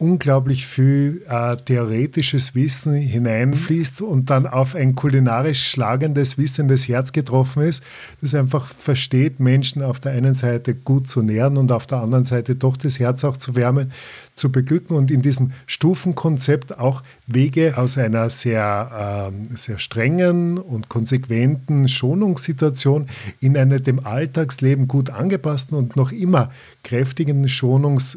unglaublich 0.00 0.66
viel 0.66 1.22
äh, 1.28 1.58
theoretisches 1.58 2.54
Wissen 2.54 2.94
hineinfließt 2.94 4.00
und 4.00 4.30
dann 4.30 4.46
auf 4.46 4.74
ein 4.74 4.94
kulinarisch 4.94 5.62
schlagendes, 5.68 6.38
wissendes 6.38 6.88
Herz 6.88 7.12
getroffen 7.12 7.62
ist, 7.62 7.84
das 8.22 8.34
einfach 8.34 8.66
versteht, 8.66 9.40
Menschen 9.40 9.82
auf 9.82 10.00
der 10.00 10.12
einen 10.12 10.32
Seite 10.32 10.74
gut 10.74 11.06
zu 11.06 11.20
nähren 11.20 11.58
und 11.58 11.70
auf 11.70 11.86
der 11.86 11.98
anderen 11.98 12.24
Seite 12.24 12.56
doch 12.56 12.78
das 12.78 12.98
Herz 12.98 13.24
auch 13.24 13.36
zu 13.36 13.56
wärmen, 13.56 13.92
zu 14.34 14.50
beglücken 14.50 14.96
und 14.96 15.10
in 15.10 15.20
diesem 15.20 15.52
Stufenkonzept 15.66 16.78
auch 16.78 17.02
Wege 17.26 17.76
aus 17.76 17.98
einer 17.98 18.30
sehr, 18.30 19.30
äh, 19.52 19.56
sehr 19.56 19.78
strengen 19.78 20.56
und 20.56 20.88
konsequenten 20.88 21.88
Schonungssituation 21.88 23.06
in 23.40 23.54
eine 23.54 23.82
dem 23.82 24.04
Alltagsleben 24.06 24.88
gut 24.88 25.10
angepassten 25.10 25.76
und 25.76 25.94
noch 25.94 26.10
immer 26.10 26.50
kräftigen 26.84 27.46
Schonungs 27.48 28.16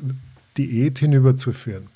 Diät 0.57 0.99
hinüberzuführen. 0.99 1.89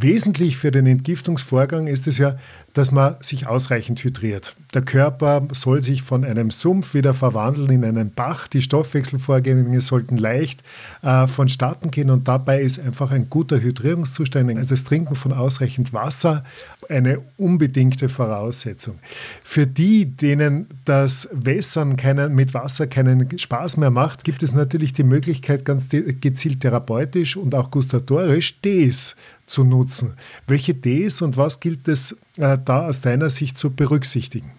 Wesentlich 0.00 0.56
für 0.56 0.70
den 0.70 0.86
Entgiftungsvorgang 0.86 1.88
ist 1.88 2.06
es 2.06 2.18
ja, 2.18 2.36
dass 2.72 2.92
man 2.92 3.16
sich 3.18 3.48
ausreichend 3.48 4.04
hydriert. 4.04 4.54
Der 4.72 4.82
Körper 4.82 5.48
soll 5.50 5.82
sich 5.82 6.02
von 6.02 6.24
einem 6.24 6.52
Sumpf 6.52 6.94
wieder 6.94 7.14
verwandeln 7.14 7.68
in 7.70 7.84
einen 7.84 8.12
Bach. 8.12 8.46
Die 8.46 8.62
Stoffwechselvorgänge 8.62 9.80
sollten 9.80 10.16
leicht 10.16 10.62
äh, 11.02 11.26
vonstatten 11.26 11.90
gehen 11.90 12.10
und 12.10 12.28
dabei 12.28 12.60
ist 12.60 12.78
einfach 12.78 13.10
ein 13.10 13.28
guter 13.28 13.60
Hydrierungszustand, 13.60 14.56
also 14.56 14.70
das 14.70 14.84
Trinken 14.84 15.16
von 15.16 15.32
ausreichend 15.32 15.92
Wasser, 15.92 16.44
eine 16.88 17.20
unbedingte 17.36 18.08
Voraussetzung. 18.08 19.00
Für 19.42 19.66
die, 19.66 20.04
denen 20.04 20.68
das 20.84 21.28
Wässern 21.32 21.96
keinen, 21.96 22.36
mit 22.36 22.54
Wasser 22.54 22.86
keinen 22.86 23.36
Spaß 23.36 23.78
mehr 23.78 23.90
macht, 23.90 24.22
gibt 24.22 24.44
es 24.44 24.54
natürlich 24.54 24.92
die 24.92 25.02
Möglichkeit, 25.02 25.64
ganz 25.64 25.88
gezielt 25.88 26.60
therapeutisch 26.60 27.36
und 27.36 27.56
auch 27.56 27.72
gustatorisch 27.72 28.60
Tees 28.60 29.16
zu 29.48 29.64
nutzen. 29.64 30.14
Welche 30.46 30.74
Ds 30.74 31.22
und 31.22 31.36
was 31.36 31.60
gilt 31.60 31.88
es 31.88 32.12
äh, 32.36 32.58
da 32.62 32.86
aus 32.86 33.00
deiner 33.00 33.30
Sicht 33.30 33.58
zu 33.58 33.70
berücksichtigen? 33.74 34.52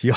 Ja, 0.00 0.16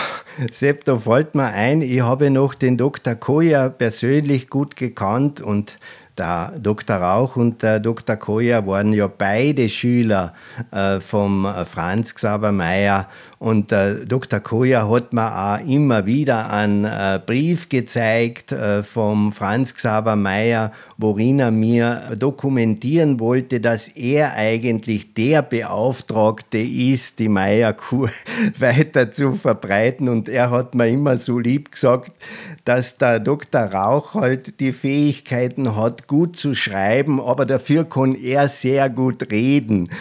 Sepp, 0.52 0.86
da 0.86 0.96
fällt 0.96 1.34
mir 1.34 1.48
ein, 1.48 1.82
ich 1.82 2.02
habe 2.02 2.30
noch 2.30 2.54
den 2.54 2.78
Dr. 2.78 3.16
Koya 3.16 3.70
persönlich 3.70 4.50
gut 4.50 4.76
gekannt 4.76 5.42
und 5.42 5.80
der 6.18 6.54
Dr. 6.60 6.98
Rauch 6.98 7.36
und 7.36 7.64
der 7.64 7.80
Dr. 7.80 8.16
Koya 8.16 8.68
waren 8.68 8.94
ja 8.94 9.08
beide 9.08 9.68
Schüler 9.70 10.34
äh, 10.72 11.00
vom 11.00 11.52
Franz 11.66 12.14
Xaver 12.14 12.52
Meyer 12.52 13.08
und 13.42 13.72
äh, 13.72 14.06
Dr. 14.06 14.40
Koja 14.40 14.88
hat 14.88 15.14
mir 15.14 15.36
auch 15.36 15.68
immer 15.68 16.06
wieder 16.06 16.52
einen 16.52 16.86
äh, 16.86 17.20
Brief 17.26 17.70
gezeigt 17.70 18.52
äh, 18.52 18.84
vom 18.84 19.34
Franz 19.34 19.74
Xaver 19.74 20.16
Meyer, 20.16 20.72
worin 21.00 21.40
er 21.40 21.50
mir 21.50 22.16
dokumentieren 22.16 23.20
wollte, 23.20 23.60
dass 23.60 23.88
er 23.88 24.34
eigentlich 24.34 25.16
der 25.16 25.42
Beauftragte 25.42 26.60
ist, 26.60 27.18
die 27.18 27.30
Meierkur 27.30 28.12
weiter 28.60 29.12
zu 29.12 29.34
verbreiten. 29.34 30.08
Und 30.08 30.30
er 30.30 30.52
hat 30.52 30.76
mir 30.76 30.90
immer 30.90 31.18
so 31.18 31.40
lieb 31.40 31.72
gesagt, 31.72 32.12
dass 32.64 33.00
der 33.00 33.20
Dr. 33.20 33.62
Rauch 33.62 34.14
halt 34.14 34.60
die 34.60 34.72
Fähigkeiten 34.72 35.76
hat, 35.76 36.08
gut 36.08 36.36
zu 36.36 36.54
schreiben, 36.54 37.20
aber 37.20 37.48
dafür 37.48 37.86
kann 37.86 38.14
er 38.14 38.48
sehr 38.48 38.88
gut 38.92 39.32
reden. 39.32 39.90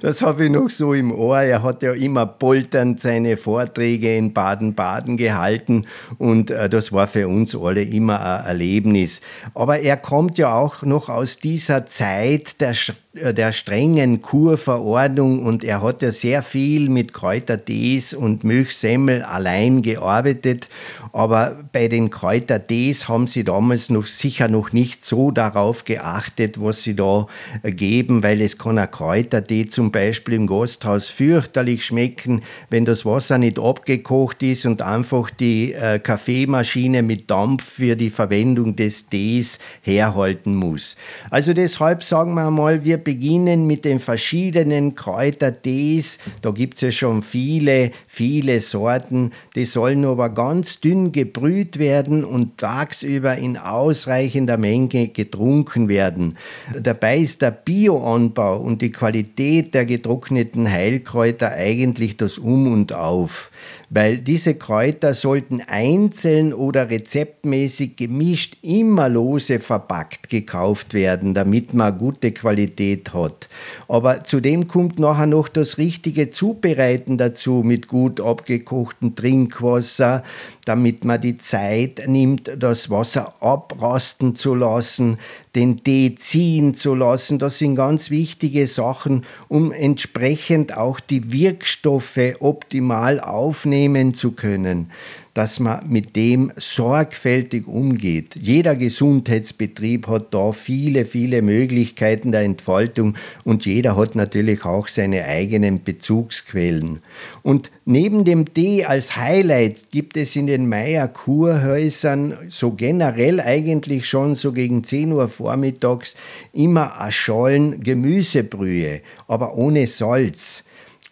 Das 0.00 0.22
habe 0.22 0.44
ich 0.44 0.50
noch 0.50 0.68
so 0.68 0.92
im 0.92 1.12
Ohr. 1.12 1.40
Er 1.40 1.62
hat 1.62 1.82
ja 1.82 1.92
immer 1.92 2.35
polternd 2.38 3.00
seine 3.00 3.36
Vorträge 3.36 4.16
in 4.16 4.32
Baden-Baden 4.32 5.16
gehalten 5.16 5.86
und 6.18 6.50
äh, 6.50 6.68
das 6.68 6.92
war 6.92 7.06
für 7.06 7.28
uns 7.28 7.54
alle 7.54 7.82
immer 7.82 8.20
ein 8.20 8.46
Erlebnis. 8.46 9.20
Aber 9.54 9.80
er 9.80 9.96
kommt 9.96 10.38
ja 10.38 10.54
auch 10.54 10.82
noch 10.82 11.08
aus 11.08 11.38
dieser 11.38 11.86
Zeit 11.86 12.60
der 12.60 12.74
der 13.16 13.52
strengen 13.52 14.22
Kurverordnung 14.22 15.44
und 15.44 15.64
er 15.64 15.82
hat 15.82 16.02
ja 16.02 16.10
sehr 16.10 16.42
viel 16.42 16.88
mit 16.88 17.12
Kräutertees 17.12 18.14
und 18.14 18.44
Milchsemmel 18.44 19.22
allein 19.22 19.82
gearbeitet. 19.82 20.68
Aber 21.12 21.56
bei 21.72 21.88
den 21.88 22.10
Kräutertees 22.10 23.08
haben 23.08 23.26
sie 23.26 23.42
damals 23.42 23.88
noch 23.88 24.06
sicher 24.06 24.48
noch 24.48 24.72
nicht 24.72 25.04
so 25.04 25.30
darauf 25.30 25.84
geachtet, 25.84 26.60
was 26.60 26.82
sie 26.82 26.94
da 26.94 27.26
geben, 27.62 28.22
weil 28.22 28.40
es 28.40 28.58
kann 28.58 28.78
ein 28.78 28.90
Kräutertee 28.90 29.66
zum 29.66 29.90
Beispiel 29.92 30.34
im 30.34 30.46
Gasthaus 30.46 31.08
fürchterlich 31.08 31.84
schmecken, 31.86 32.42
wenn 32.70 32.84
das 32.84 33.06
Wasser 33.06 33.38
nicht 33.38 33.58
abgekocht 33.58 34.42
ist 34.42 34.66
und 34.66 34.82
einfach 34.82 35.30
die 35.30 35.72
äh, 35.72 35.98
Kaffeemaschine 35.98 37.02
mit 37.02 37.30
Dampf 37.30 37.64
für 37.64 37.96
die 37.96 38.10
Verwendung 38.10 38.76
des 38.76 39.08
Tees 39.08 39.58
herhalten 39.80 40.54
muss. 40.54 40.96
Also 41.30 41.54
deshalb 41.54 42.02
sagen 42.02 42.34
wir 42.34 42.50
mal, 42.50 42.84
wir 42.84 42.98
beginnen 43.06 43.68
mit 43.68 43.84
den 43.84 44.00
verschiedenen 44.00 44.96
Kräutertees. 44.96 46.18
Da 46.42 46.50
gibt 46.50 46.74
es 46.74 46.80
ja 46.80 46.90
schon 46.90 47.22
viele, 47.22 47.92
viele 48.08 48.60
Sorten. 48.60 49.30
Die 49.54 49.64
sollen 49.64 50.04
aber 50.04 50.28
ganz 50.28 50.80
dünn 50.80 51.12
gebrüht 51.12 51.78
werden 51.78 52.24
und 52.24 52.58
tagsüber 52.58 53.36
in 53.36 53.58
ausreichender 53.58 54.56
Menge 54.56 55.06
getrunken 55.06 55.88
werden. 55.88 56.36
Dabei 56.76 57.18
ist 57.18 57.42
der 57.42 57.52
Bioanbau 57.52 58.58
und 58.58 58.82
die 58.82 58.90
Qualität 58.90 59.72
der 59.72 59.86
getrockneten 59.86 60.68
Heilkräuter 60.68 61.52
eigentlich 61.52 62.16
das 62.16 62.38
Um 62.38 62.72
und 62.72 62.92
Auf 62.92 63.52
weil 63.88 64.18
diese 64.18 64.54
Kräuter 64.54 65.14
sollten 65.14 65.60
einzeln 65.60 66.52
oder 66.52 66.90
rezeptmäßig 66.90 67.96
gemischt 67.96 68.56
immer 68.62 69.08
lose 69.08 69.60
verpackt 69.60 70.28
gekauft 70.28 70.92
werden, 70.92 71.34
damit 71.34 71.72
man 71.72 71.96
gute 71.96 72.32
Qualität 72.32 72.95
hat. 73.12 73.48
Aber 73.88 74.24
zudem 74.24 74.68
kommt 74.68 74.98
nachher 74.98 75.26
noch 75.26 75.48
das 75.48 75.78
richtige 75.78 76.30
Zubereiten 76.30 77.18
dazu 77.18 77.62
mit 77.64 77.88
gut 77.88 78.20
abgekochtem 78.20 79.14
Trinkwasser, 79.14 80.22
damit 80.64 81.04
man 81.04 81.20
die 81.20 81.36
Zeit 81.36 82.02
nimmt, 82.06 82.50
das 82.58 82.90
Wasser 82.90 83.34
abrasten 83.40 84.34
zu 84.34 84.54
lassen, 84.54 85.18
den 85.54 85.82
Tee 85.84 86.14
ziehen 86.16 86.74
zu 86.74 86.94
lassen. 86.94 87.38
Das 87.38 87.58
sind 87.58 87.76
ganz 87.76 88.10
wichtige 88.10 88.66
Sachen, 88.66 89.24
um 89.48 89.72
entsprechend 89.72 90.76
auch 90.76 91.00
die 91.00 91.32
Wirkstoffe 91.32 92.34
optimal 92.40 93.20
aufnehmen 93.20 94.14
zu 94.14 94.32
können 94.32 94.90
dass 95.36 95.60
man 95.60 95.86
mit 95.86 96.16
dem 96.16 96.50
sorgfältig 96.56 97.68
umgeht. 97.68 98.36
Jeder 98.40 98.74
Gesundheitsbetrieb 98.74 100.08
hat 100.08 100.32
da 100.32 100.52
viele, 100.52 101.04
viele 101.04 101.42
Möglichkeiten 101.42 102.32
der 102.32 102.40
Entfaltung 102.40 103.18
und 103.44 103.66
jeder 103.66 103.98
hat 103.98 104.14
natürlich 104.14 104.64
auch 104.64 104.88
seine 104.88 105.26
eigenen 105.26 105.84
Bezugsquellen. 105.84 107.00
Und 107.42 107.70
neben 107.84 108.24
dem 108.24 108.54
Tee 108.54 108.86
als 108.86 109.14
Highlight 109.16 109.90
gibt 109.90 110.16
es 110.16 110.36
in 110.36 110.46
den 110.46 110.70
Meier 110.70 111.06
Kurhäusern 111.06 112.38
so 112.48 112.70
generell 112.70 113.38
eigentlich 113.38 114.08
schon 114.08 114.34
so 114.34 114.52
gegen 114.52 114.84
10 114.84 115.12
Uhr 115.12 115.28
vormittags 115.28 116.16
immer 116.54 116.94
Schalen 117.10 117.82
Gemüsebrühe, 117.82 119.02
aber 119.28 119.54
ohne 119.58 119.86
Salz. 119.86 120.64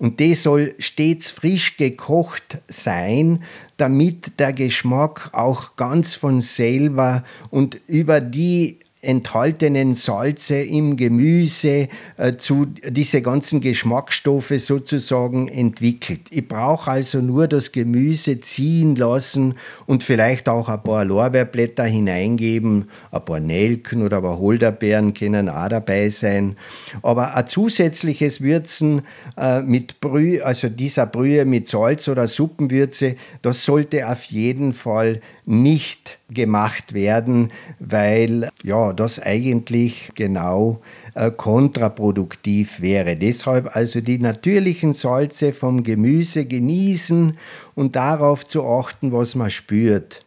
Und 0.05 0.21
die 0.21 0.35
soll 0.35 0.75
stets 0.79 1.31
frisch 1.31 1.79
gekocht 1.79 2.59
sein, 2.69 3.43
damit 3.79 4.39
der 4.39 4.53
Geschmack 4.53 5.31
auch 5.33 5.77
ganz 5.77 6.15
von 6.15 6.43
selber 6.43 7.25
und 7.49 7.81
über 7.87 8.21
die 8.21 8.81
enthaltenen 9.05 9.95
Salze 9.95 10.57
im 10.57 10.97
Gemüse 10.97 11.89
äh, 12.17 12.37
zu 12.37 12.67
diese 12.67 13.23
ganzen 13.23 13.61
Geschmacksstoffe 13.61 14.55
sozusagen 14.59 15.49
entwickelt. 15.49 16.23
Ich 16.31 16.47
brauche 16.49 16.91
also 16.91 17.21
nur 17.21 17.49
das 17.49 17.73
Gemüse 17.73 18.41
ziehen 18.41 18.97
lassen 18.97 19.55
und 19.87 20.03
vielleicht 20.03 20.49
auch 20.49 20.69
ein 20.69 20.83
paar 20.83 21.05
Lorbeerblätter 21.05 21.85
hineingeben, 21.85 22.91
ein 23.11 23.25
paar 23.25 23.41
Nelken 23.41 24.03
oder 24.03 24.19
ein 24.19 24.23
paar 24.23 24.39
Holderbeeren 24.39 25.15
können 25.15 25.49
auch 25.49 25.69
dabei 25.69 26.09
sein. 26.09 26.57
Aber 27.03 27.35
ein 27.35 27.47
zusätzliches 27.47 28.41
Würzen 28.41 29.03
äh, 29.37 29.63
mit 29.63 30.01
Brühe, 30.01 30.45
also 30.45 30.69
dieser 30.69 31.07
Brühe 31.07 31.45
mit 31.45 31.69
Salz 31.69 32.09
oder 32.09 32.29
Suppenwürze, 32.29 33.17
das 33.43 33.65
sollte 33.65 34.09
auf 34.09 34.25
jeden 34.25 34.73
Fall 34.73 35.21
nicht 35.45 36.19
gemacht 36.31 36.95
werden, 36.95 37.52
weil 37.78 38.49
ja, 38.62 38.93
das 38.93 39.21
eigentlich 39.21 40.11
genau 40.14 40.81
äh, 41.14 41.31
kontraproduktiv 41.31 42.81
wäre. 42.81 43.16
Deshalb 43.16 43.76
also 43.76 44.00
die 44.00 44.19
natürlichen 44.19 44.95
Salze 44.95 45.52
vom 45.52 45.83
Gemüse 45.83 46.47
genießen 46.47 47.38
und 47.75 47.97
darauf 47.97 48.47
zu 48.47 48.64
achten, 48.66 49.12
was 49.12 49.35
man 49.35 49.50
spürt. 49.50 50.25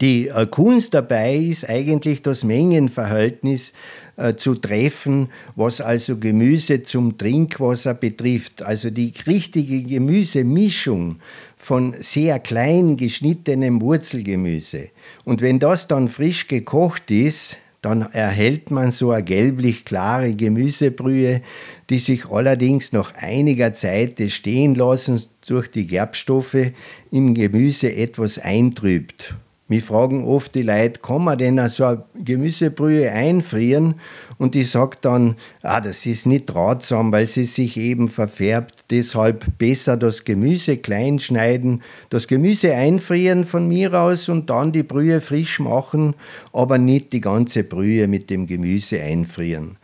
Die 0.00 0.28
äh, 0.28 0.46
Kunst 0.46 0.94
dabei 0.94 1.34
ist 1.34 1.68
eigentlich 1.68 2.22
das 2.22 2.44
Mengenverhältnis 2.44 3.72
äh, 4.16 4.36
zu 4.36 4.54
treffen, 4.54 5.28
was 5.56 5.80
also 5.80 6.18
Gemüse 6.18 6.82
zum 6.82 7.18
Trinkwasser 7.18 7.94
betrifft. 7.94 8.62
Also 8.62 8.90
die 8.90 9.12
richtige 9.26 9.82
Gemüsemischung 9.82 11.16
von 11.56 11.96
sehr 11.98 12.38
klein 12.38 12.96
geschnittenem 12.96 13.80
Wurzelgemüse. 13.80 14.90
Und 15.24 15.40
wenn 15.40 15.58
das 15.58 15.88
dann 15.88 16.08
frisch 16.08 16.46
gekocht 16.46 17.10
ist, 17.10 17.56
dann 17.82 18.02
erhält 18.12 18.70
man 18.70 18.90
so 18.90 19.10
eine 19.10 19.24
gelblich 19.24 19.84
klare 19.84 20.34
Gemüsebrühe, 20.34 21.40
die 21.88 21.98
sich 21.98 22.26
allerdings 22.26 22.92
nach 22.92 23.14
einiger 23.14 23.72
Zeit 23.72 24.18
des 24.18 24.34
Stehenlassens 24.34 25.28
durch 25.46 25.70
die 25.70 25.86
Gerbstoffe 25.86 26.72
im 27.10 27.34
Gemüse 27.34 27.94
etwas 27.94 28.38
eintrübt. 28.38 29.34
Mich 29.70 29.84
fragen 29.84 30.24
oft 30.24 30.56
die 30.56 30.64
Leute, 30.64 30.98
kann 30.98 31.22
man 31.22 31.38
denn 31.38 31.68
so 31.68 31.84
eine 31.84 32.02
Gemüsebrühe 32.16 33.12
einfrieren? 33.12 33.94
Und 34.36 34.56
ich 34.56 34.68
sage 34.68 34.96
dann, 35.00 35.36
ah, 35.62 35.80
das 35.80 36.06
ist 36.06 36.26
nicht 36.26 36.52
ratsam, 36.52 37.12
weil 37.12 37.28
sie 37.28 37.44
sich 37.44 37.76
eben 37.76 38.08
verfärbt. 38.08 38.86
Deshalb 38.90 39.46
besser 39.58 39.96
das 39.96 40.24
Gemüse 40.24 40.76
klein 40.76 41.20
schneiden, 41.20 41.84
das 42.08 42.26
Gemüse 42.26 42.74
einfrieren 42.74 43.44
von 43.44 43.68
mir 43.68 43.94
aus 43.94 44.28
und 44.28 44.50
dann 44.50 44.72
die 44.72 44.82
Brühe 44.82 45.20
frisch 45.20 45.60
machen, 45.60 46.14
aber 46.52 46.76
nicht 46.76 47.12
die 47.12 47.20
ganze 47.20 47.62
Brühe 47.62 48.08
mit 48.08 48.28
dem 48.28 48.48
Gemüse 48.48 49.00
einfrieren. 49.00 49.76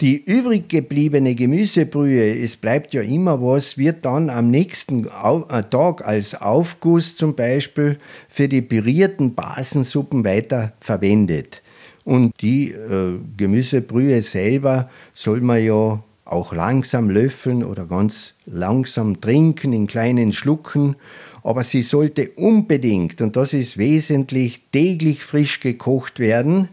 Die 0.00 0.22
übrig 0.24 0.68
gebliebene 0.68 1.34
Gemüsebrühe, 1.34 2.40
es 2.40 2.56
bleibt 2.56 2.94
ja 2.94 3.02
immer 3.02 3.42
was, 3.42 3.78
wird 3.78 4.04
dann 4.04 4.30
am 4.30 4.48
nächsten 4.48 5.06
äh, 5.06 5.62
Tag 5.70 6.06
als 6.06 6.40
Aufguss 6.40 7.16
zum 7.16 7.34
Beispiel 7.34 7.98
für 8.28 8.46
die 8.46 8.62
pürierten 8.62 9.34
Basensuppen 9.34 10.24
weiter 10.24 10.72
verwendet. 10.78 11.62
Und 12.04 12.32
die 12.40 12.70
äh, 12.70 13.18
Gemüsebrühe 13.36 14.22
selber 14.22 14.88
soll 15.14 15.40
man 15.40 15.64
ja 15.64 16.00
auch 16.24 16.52
langsam 16.52 17.10
löffeln 17.10 17.64
oder 17.64 17.84
ganz 17.84 18.34
langsam 18.46 19.20
trinken 19.20 19.72
in 19.72 19.88
kleinen 19.88 20.32
Schlucken. 20.32 20.94
Aber 21.42 21.64
sie 21.64 21.82
sollte 21.82 22.30
unbedingt, 22.36 23.20
und 23.20 23.34
das 23.34 23.52
ist 23.52 23.78
wesentlich, 23.78 24.62
täglich 24.70 25.24
frisch 25.24 25.58
gekocht 25.58 26.20
werden 26.20 26.68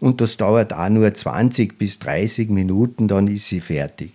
und 0.00 0.20
das 0.20 0.36
dauert 0.36 0.72
auch 0.72 0.88
nur 0.88 1.12
20 1.12 1.78
bis 1.78 1.98
30 1.98 2.50
Minuten, 2.50 3.08
dann 3.08 3.28
ist 3.28 3.48
sie 3.48 3.60
fertig. 3.60 4.12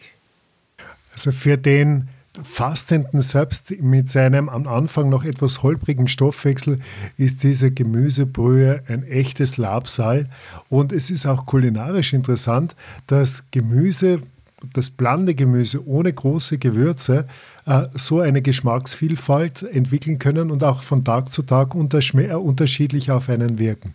Also 1.14 1.32
für 1.32 1.58
den 1.58 2.10
Fastenden 2.44 3.22
selbst 3.22 3.72
mit 3.82 4.10
seinem 4.10 4.48
am 4.48 4.66
Anfang 4.66 5.10
noch 5.10 5.26
etwas 5.26 5.64
holprigen 5.64 6.08
Stoffwechsel 6.08 6.80
ist 7.18 7.44
diese 7.44 7.72
Gemüsebrühe 7.72 8.84
ein 8.88 9.04
echtes 9.04 9.58
Labsal. 9.58 10.30
Und 10.70 10.94
es 10.94 11.10
ist 11.10 11.26
auch 11.26 11.46
kulinarisch 11.46 12.14
interessant, 12.14 12.76
dass 13.08 13.44
Gemüse 13.52 14.22
das 14.74 14.90
blande 14.90 15.36
Gemüse 15.36 15.86
ohne 15.86 16.12
große 16.14 16.58
Gewürze 16.58 17.26
äh, 17.66 17.84
so 17.94 18.20
eine 18.20 18.42
Geschmacksvielfalt 18.42 19.64
entwickeln 19.64 20.20
können 20.20 20.52
und 20.52 20.64
auch 20.64 20.84
von 20.84 21.04
Tag 21.04 21.32
zu 21.32 21.44
Tag 21.44 21.76
äh, 21.76 22.34
unterschiedlich 22.34 23.12
auf 23.12 23.30
einen 23.30 23.60
wirken. 23.60 23.94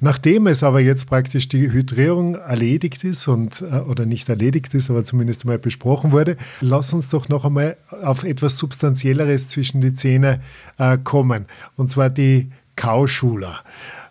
Nachdem 0.00 0.46
es 0.46 0.62
aber 0.62 0.80
jetzt 0.80 1.06
praktisch 1.06 1.48
die 1.48 1.70
Hydrierung 1.70 2.34
erledigt 2.34 3.04
ist 3.04 3.28
und 3.28 3.62
äh, 3.62 3.80
oder 3.80 4.06
nicht 4.06 4.28
erledigt 4.28 4.74
ist, 4.74 4.90
aber 4.90 5.04
zumindest 5.04 5.44
einmal 5.44 5.58
besprochen 5.58 6.12
wurde, 6.12 6.36
lass 6.60 6.92
uns 6.92 7.08
doch 7.08 7.28
noch 7.28 7.44
einmal 7.44 7.76
auf 8.02 8.24
etwas 8.24 8.58
Substanzielleres 8.58 9.48
zwischen 9.48 9.80
die 9.80 9.94
Zähne 9.94 10.40
äh, 10.78 10.98
kommen. 10.98 11.46
Und 11.76 11.90
zwar 11.90 12.10
die 12.10 12.50
Kauschuler. 12.76 13.60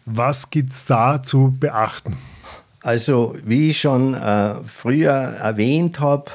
Was 0.05 0.49
gibt 0.49 0.71
es 0.71 0.85
da 0.85 1.21
zu 1.21 1.55
beachten? 1.59 2.17
Also, 2.85 3.35
wie 3.43 3.71
ich 3.71 3.79
schon 3.79 4.13
äh, 4.13 4.63
früher 4.63 5.09
erwähnt 5.11 5.99
habe, 5.99 6.29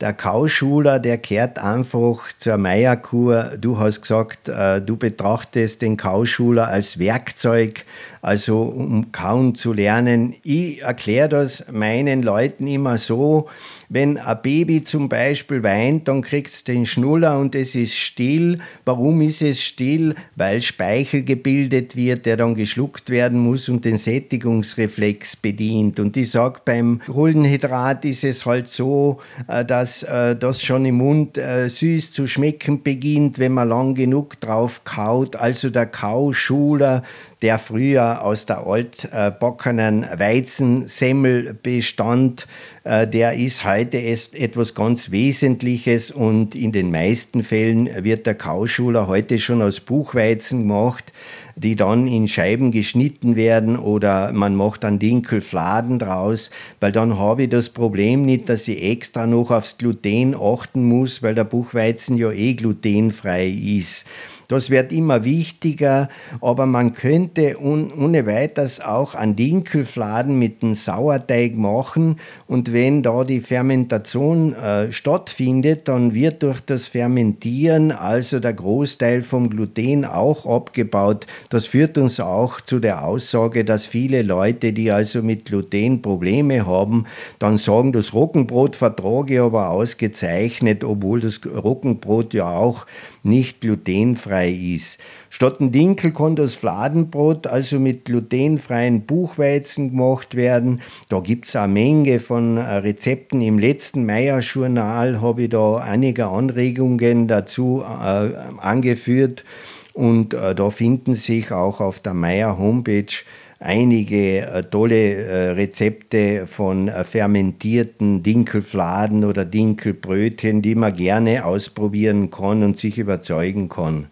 der 0.00 0.12
Kauschuler, 0.12 1.00
der 1.00 1.18
kehrt 1.18 1.58
einfach 1.58 2.28
zur 2.38 2.56
Meierkur. 2.56 3.54
Du 3.60 3.80
hast 3.80 4.02
gesagt, 4.02 4.48
äh, 4.48 4.80
du 4.80 4.96
betrachtest 4.96 5.82
den 5.82 5.96
Kauschuler 5.96 6.68
als 6.68 7.00
Werkzeug, 7.00 7.84
also 8.22 8.62
um 8.62 9.10
kauen 9.10 9.56
zu 9.56 9.72
lernen. 9.72 10.36
Ich 10.44 10.82
erkläre 10.82 11.28
das 11.30 11.66
meinen 11.68 12.22
Leuten 12.22 12.68
immer 12.68 12.96
so, 12.96 13.48
wenn 13.88 14.18
ein 14.18 14.38
Baby 14.42 14.84
zum 14.84 15.08
Beispiel 15.08 15.62
weint, 15.62 16.08
dann 16.08 16.20
kriegt 16.20 16.52
es 16.52 16.64
den 16.64 16.84
Schnuller 16.84 17.38
und 17.38 17.54
es 17.54 17.74
ist 17.74 17.94
still. 17.94 18.58
Warum 18.84 19.22
ist 19.22 19.40
es 19.40 19.62
still? 19.62 20.14
Weil 20.36 20.60
Speichel 20.60 21.22
gebildet 21.22 21.96
wird, 21.96 22.26
der 22.26 22.36
dann 22.36 22.54
geschluckt 22.54 23.08
werden 23.08 23.38
muss 23.38 23.68
und 23.68 23.84
den 23.84 23.96
Sättigungsreflex 23.96 25.36
bedient. 25.36 26.00
Und 26.00 26.16
ich 26.16 26.30
sage, 26.30 26.60
beim 26.64 27.00
Kohlenhydrat 27.06 28.04
ist 28.04 28.24
es 28.24 28.44
halt 28.44 28.68
so, 28.68 29.20
äh, 29.46 29.64
dass 29.64 30.02
äh, 30.02 30.36
das 30.36 30.62
schon 30.62 30.84
im 30.84 30.96
Mund 30.96 31.38
äh, 31.38 31.68
süß 31.68 32.12
zu 32.12 32.26
schmecken 32.26 32.82
beginnt, 32.82 33.38
wenn 33.38 33.52
man 33.52 33.68
lang 33.68 33.94
genug 33.94 34.38
drauf 34.40 34.82
kaut. 34.84 35.36
Also 35.36 35.70
der 35.70 35.86
Kauschuler, 35.86 37.02
der 37.42 37.58
früher 37.58 38.22
aus 38.22 38.46
der 38.46 38.66
altbackenen 38.66 40.06
Weizensemmel 40.16 41.54
bestand, 41.54 42.46
äh, 42.84 43.06
der 43.06 43.34
ist 43.34 43.64
heute 43.64 43.98
etwas 43.98 44.74
ganz 44.74 45.10
Wesentliches 45.10 46.10
und 46.10 46.54
in 46.54 46.72
den 46.72 46.90
meisten 46.90 47.42
Fällen 47.42 48.04
wird 48.04 48.26
der 48.26 48.34
Kauschuler 48.34 49.06
heute 49.06 49.38
schon 49.38 49.62
aus 49.62 49.80
Buchweizen 49.80 50.62
gemacht 50.62 51.12
die 51.58 51.74
dann 51.74 52.06
in 52.06 52.28
Scheiben 52.28 52.70
geschnitten 52.70 53.34
werden 53.34 53.76
oder 53.76 54.32
man 54.32 54.54
macht 54.54 54.84
dann 54.84 54.98
Dinkelfladen 54.98 55.98
draus, 55.98 56.50
weil 56.80 56.92
dann 56.92 57.18
habe 57.18 57.44
ich 57.44 57.48
das 57.48 57.70
Problem 57.70 58.24
nicht, 58.24 58.48
dass 58.48 58.68
ich 58.68 58.82
extra 58.82 59.26
noch 59.26 59.50
aufs 59.50 59.76
Gluten 59.76 60.36
achten 60.40 60.84
muss, 60.84 61.22
weil 61.22 61.34
der 61.34 61.44
Buchweizen 61.44 62.16
ja 62.16 62.30
eh 62.30 62.54
glutenfrei 62.54 63.48
ist. 63.48 64.06
Das 64.48 64.70
wird 64.70 64.92
immer 64.92 65.24
wichtiger, 65.24 66.08
aber 66.40 66.64
man 66.64 66.94
könnte 66.94 67.58
un, 67.60 67.92
ohne 67.92 68.24
weiteres 68.26 68.80
auch 68.80 69.14
an 69.14 69.36
Dinkelfladen 69.36 70.38
mit 70.38 70.62
dem 70.62 70.72
Sauerteig 70.72 71.54
machen 71.54 72.16
und 72.46 72.72
wenn 72.72 73.02
da 73.02 73.24
die 73.24 73.40
Fermentation 73.40 74.54
äh, 74.54 74.90
stattfindet, 74.90 75.86
dann 75.86 76.14
wird 76.14 76.42
durch 76.42 76.60
das 76.62 76.88
Fermentieren 76.88 77.92
also 77.92 78.40
der 78.40 78.54
Großteil 78.54 79.20
vom 79.20 79.50
Gluten 79.50 80.06
auch 80.06 80.46
abgebaut. 80.46 81.26
Das 81.50 81.66
führt 81.66 81.98
uns 81.98 82.18
auch 82.18 82.62
zu 82.62 82.78
der 82.78 83.04
Aussage, 83.04 83.66
dass 83.66 83.84
viele 83.84 84.22
Leute, 84.22 84.72
die 84.72 84.90
also 84.90 85.22
mit 85.22 85.44
Gluten 85.44 86.00
Probleme 86.00 86.64
haben, 86.64 87.04
dann 87.38 87.58
sagen, 87.58 87.92
das 87.92 88.14
Roggenbrot 88.14 88.76
vertrage 88.76 89.42
aber 89.42 89.68
ausgezeichnet, 89.68 90.84
obwohl 90.84 91.20
das 91.20 91.38
Roggenbrot 91.44 92.32
ja 92.32 92.48
auch 92.50 92.86
nicht 93.22 93.60
glutenfrei 93.60 94.50
ist. 94.50 95.00
Statt 95.30 95.60
ein 95.60 95.72
Dinkel 95.72 96.12
kann 96.12 96.36
das 96.36 96.54
Fladenbrot 96.54 97.46
also 97.46 97.78
mit 97.78 98.04
glutenfreien 98.06 99.02
Buchweizen 99.02 99.90
gemacht 99.90 100.34
werden. 100.34 100.80
Da 101.08 101.20
gibt 101.20 101.46
es 101.46 101.56
eine 101.56 101.72
Menge 101.72 102.20
von 102.20 102.56
äh, 102.56 102.60
Rezepten. 102.60 103.40
Im 103.40 103.58
letzten 103.58 104.06
Meier-Journal 104.06 105.20
habe 105.20 105.42
ich 105.42 105.50
da 105.50 105.76
einige 105.76 106.26
Anregungen 106.26 107.28
dazu 107.28 107.82
äh, 107.82 108.30
angeführt. 108.58 109.44
Und 109.92 110.32
äh, 110.32 110.54
da 110.54 110.70
finden 110.70 111.14
sich 111.14 111.50
auch 111.50 111.80
auf 111.80 111.98
der 111.98 112.14
Meier 112.14 112.56
Homepage 112.56 113.12
einige 113.60 114.46
äh, 114.46 114.62
tolle 114.64 115.14
äh, 115.14 115.50
Rezepte 115.50 116.46
von 116.46 116.88
äh, 116.88 117.04
fermentierten 117.04 118.22
Dinkelfladen 118.22 119.24
oder 119.24 119.44
Dinkelbrötchen, 119.44 120.62
die 120.62 120.74
man 120.74 120.94
gerne 120.94 121.44
ausprobieren 121.44 122.30
kann 122.30 122.62
und 122.62 122.78
sich 122.78 122.98
überzeugen 122.98 123.68
kann. 123.68 124.06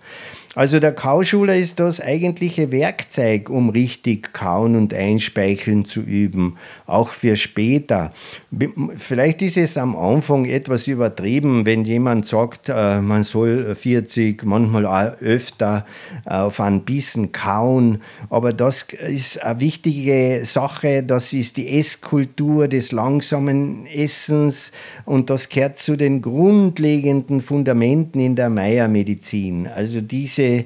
Also 0.57 0.81
der 0.81 0.93
Kauschuler 0.93 1.55
ist 1.55 1.81
das 1.81 2.01
eigentliche 2.01 2.73
Werkzeug, 2.73 3.51
um 3.51 3.69
richtig 3.69 4.33
kauen 4.33 4.75
und 4.75 4.95
einspeicheln 4.95 5.85
zu 5.85 6.01
üben, 6.01 6.57
auch 6.87 7.11
für 7.11 7.37
später. 7.37 8.15
Vielleicht 8.97 9.43
ist 9.43 9.59
es 9.59 9.77
am 9.77 9.95
Anfang 9.95 10.47
etwas 10.47 10.89
übertrieben, 10.89 11.67
wenn 11.67 11.85
jemand 11.85 12.27
sagt, 12.27 12.71
äh, 12.71 13.03
man 13.03 13.25
soll 13.25 13.75
40, 13.75 14.45
manchmal 14.45 14.87
auch 14.87 15.21
öfter 15.21 15.85
äh, 16.25 16.31
auf 16.31 16.59
einen 16.59 16.87
Bissen 16.87 17.33
kauen, 17.33 18.01
aber 18.31 18.55
das 18.55 18.85
ist 18.85 19.43
eine 19.43 19.61
wichtige 19.61 20.41
Sache, 20.45 21.03
das 21.03 21.35
ist 21.35 21.59
die 21.59 21.79
Esskultur 21.79 22.67
des 22.67 22.93
langsamen 22.93 23.85
Essens 23.85 24.73
und 25.05 25.29
das 25.29 25.51
gehört 25.51 25.77
zu 25.77 25.97
den 25.97 26.23
grundlegenden 26.23 27.43
Fundamenten 27.43 28.21
in 28.21 28.37
der 28.37 28.49
Meiermedizin. 28.49 29.67
Also 29.67 30.01
diese 30.01 30.46
diese 30.47 30.65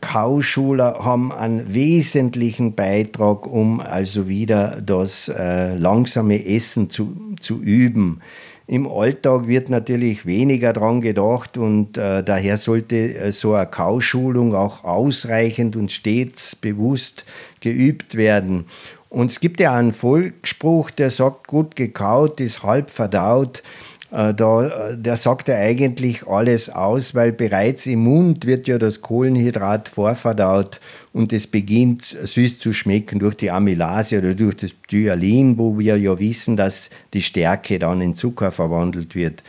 Kauschuler 0.00 1.04
haben 1.04 1.32
einen 1.32 1.74
wesentlichen 1.74 2.74
Beitrag, 2.74 3.46
um 3.46 3.80
also 3.80 4.28
wieder 4.28 4.80
das 4.80 5.28
äh, 5.28 5.74
langsame 5.74 6.46
Essen 6.46 6.88
zu, 6.88 7.16
zu 7.40 7.60
üben. 7.60 8.20
Im 8.68 8.86
Alltag 8.86 9.48
wird 9.48 9.70
natürlich 9.70 10.24
weniger 10.24 10.72
dran 10.72 11.00
gedacht 11.00 11.58
und 11.58 11.98
äh, 11.98 12.22
daher 12.22 12.58
sollte 12.58 13.14
äh, 13.14 13.32
so 13.32 13.54
eine 13.54 13.66
Kauschulung 13.66 14.54
auch 14.54 14.84
ausreichend 14.84 15.74
und 15.74 15.90
stets 15.90 16.54
bewusst 16.54 17.24
geübt 17.60 18.14
werden. 18.14 18.66
Und 19.08 19.32
es 19.32 19.40
gibt 19.40 19.58
ja 19.58 19.74
einen 19.74 19.92
Volksspruch, 19.92 20.90
der 20.90 21.10
sagt, 21.10 21.48
gut 21.48 21.74
gekaut 21.74 22.40
ist 22.40 22.62
halb 22.62 22.90
verdaut. 22.90 23.62
Äh, 24.10 24.32
da, 24.32 24.92
der 24.94 25.16
sagt 25.16 25.48
ja 25.48 25.56
eigentlich 25.56 26.26
alles 26.26 26.70
aus, 26.70 27.14
weil 27.14 27.32
bereits 27.32 27.86
im 27.86 28.04
Mund 28.04 28.46
wird 28.46 28.66
ja 28.66 28.78
das 28.78 29.02
Kohlenhydrat 29.02 29.88
vorverdaut 29.88 30.80
und 31.12 31.32
es 31.32 31.46
beginnt 31.46 32.04
süß 32.04 32.58
zu 32.58 32.72
schmecken 32.72 33.18
durch 33.18 33.34
die 33.34 33.50
Amylase 33.50 34.18
oder 34.18 34.34
durch 34.34 34.56
das 34.56 34.70
Dyalin, 34.90 35.58
wo 35.58 35.78
wir 35.78 35.98
ja 35.98 36.18
wissen, 36.18 36.56
dass 36.56 36.88
die 37.12 37.22
Stärke 37.22 37.78
dann 37.78 38.00
in 38.00 38.16
Zucker 38.16 38.50
verwandelt 38.50 39.14
wird. 39.14 39.42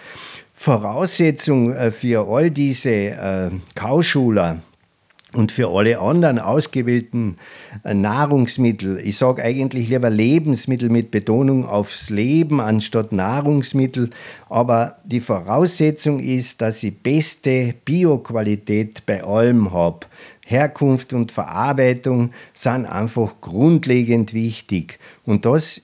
Voraussetzung 0.56 1.74
äh, 1.74 1.91
für 1.91 2.28
all 2.28 2.52
diese 2.52 2.91
äh, 2.91 3.52
Kauschuler, 3.76 4.62
und 5.34 5.52
für 5.52 5.70
alle 5.70 6.00
anderen 6.00 6.39
ausgewählten 6.39 7.38
äh, 7.84 7.94
Nahrungsmittel, 7.94 9.00
ich 9.00 9.18
sage 9.18 9.44
eigentlich 9.44 9.89
lieber 9.89 10.10
Lebensmittel 10.10 10.89
mit 10.89 11.12
Betonung 11.12 11.65
aufs 11.65 12.10
Leben 12.10 12.60
anstatt 12.60 13.12
Nahrungsmittel, 13.12 14.10
aber 14.50 14.98
die 15.06 15.22
Voraussetzung 15.22 16.20
ist, 16.20 16.62
dass 16.62 16.82
ich 16.84 16.98
beste 16.98 17.76
Bioqualität 17.86 19.06
bei 19.06 19.24
allem 19.24 19.72
habe. 19.72 20.08
Herkunft 20.46 21.13
und 21.13 21.32
Verarbeitung 21.32 22.32
sind 22.56 22.88
einfach 22.88 23.36
grundlegend 23.39 24.34
wichtig. 24.34 24.98
Und 25.26 25.46
das 25.46 25.84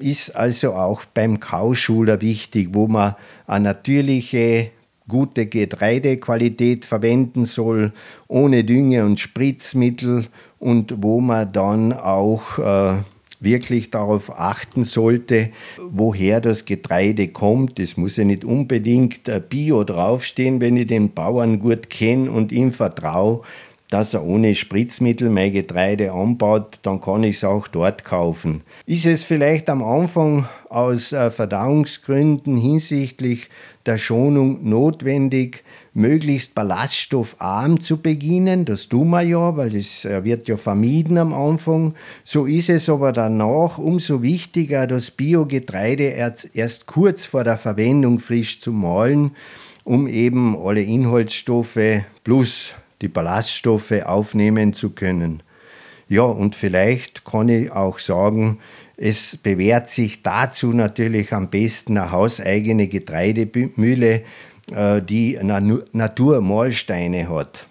ist 0.00 0.34
also 0.34 0.74
auch 0.74 1.04
beim 1.04 1.38
Kauschuler 1.38 2.20
wichtig, 2.20 2.70
wo 2.72 2.88
man 2.88 3.14
eine 3.46 3.66
natürliche 3.66 4.72
gute 5.10 5.46
Getreidequalität 5.46 6.86
verwenden 6.86 7.44
soll, 7.44 7.92
ohne 8.28 8.64
Dünge 8.64 9.04
und 9.04 9.20
Spritzmittel 9.20 10.26
und 10.58 11.02
wo 11.02 11.20
man 11.20 11.52
dann 11.52 11.92
auch 11.92 12.58
äh, 12.58 13.02
wirklich 13.40 13.90
darauf 13.90 14.38
achten 14.38 14.84
sollte, 14.84 15.50
woher 15.78 16.40
das 16.40 16.66
Getreide 16.66 17.28
kommt. 17.28 17.78
Es 17.80 17.96
muss 17.96 18.16
ja 18.16 18.24
nicht 18.24 18.44
unbedingt 18.44 19.28
äh, 19.28 19.42
Bio 19.46 19.82
draufstehen, 19.84 20.60
wenn 20.60 20.76
ich 20.76 20.86
den 20.86 21.12
Bauern 21.12 21.58
gut 21.58 21.90
kenne 21.90 22.30
und 22.30 22.52
ihm 22.52 22.72
vertraue, 22.72 23.42
dass 23.90 24.14
er 24.14 24.24
ohne 24.24 24.54
Spritzmittel 24.54 25.30
mein 25.30 25.52
Getreide 25.52 26.12
anbaut, 26.12 26.78
dann 26.82 27.00
kann 27.00 27.24
ich 27.24 27.36
es 27.36 27.44
auch 27.44 27.68
dort 27.68 28.04
kaufen. 28.04 28.62
Ist 28.86 29.06
es 29.06 29.24
vielleicht 29.24 29.68
am 29.68 29.82
Anfang 29.82 30.48
aus 30.68 31.12
äh, 31.12 31.30
Verdauungsgründen 31.30 32.56
hinsichtlich 32.56 33.50
der 33.86 33.98
Schonung 33.98 34.68
notwendig, 34.68 35.64
möglichst 35.92 36.54
ballaststoffarm 36.54 37.80
zu 37.80 37.96
beginnen. 37.96 38.64
Das 38.64 38.88
tun 38.88 39.10
wir 39.10 39.22
ja, 39.22 39.56
weil 39.56 39.70
das 39.70 40.04
äh, 40.04 40.22
wird 40.22 40.46
ja 40.46 40.56
vermieden 40.56 41.18
am 41.18 41.34
Anfang. 41.34 41.94
So 42.22 42.46
ist 42.46 42.70
es 42.70 42.88
aber 42.88 43.10
danach 43.10 43.78
umso 43.78 44.22
wichtiger, 44.22 44.86
das 44.86 45.10
Biogetreide 45.10 46.14
erst 46.54 46.86
kurz 46.86 47.26
vor 47.26 47.42
der 47.42 47.56
Verwendung 47.56 48.20
frisch 48.20 48.60
zu 48.60 48.72
mahlen, 48.72 49.32
um 49.82 50.06
eben 50.06 50.56
alle 50.56 50.82
Inhaltsstoffe 50.82 52.04
plus 52.22 52.74
die 53.00 53.08
Ballaststoffe 53.08 53.92
aufnehmen 54.04 54.72
zu 54.72 54.90
können. 54.90 55.42
Ja, 56.08 56.22
und 56.22 56.56
vielleicht 56.56 57.24
kann 57.24 57.48
ich 57.48 57.70
auch 57.70 57.98
sagen, 57.98 58.58
es 58.96 59.36
bewährt 59.36 59.88
sich 59.88 60.22
dazu 60.22 60.72
natürlich 60.72 61.32
am 61.32 61.48
besten 61.48 61.96
eine 61.96 62.10
hauseigene 62.10 62.88
Getreidemühle, 62.88 64.22
äh, 64.74 65.00
die 65.02 65.38
Naturmahlsteine 65.92 67.28
hat. 67.28 67.66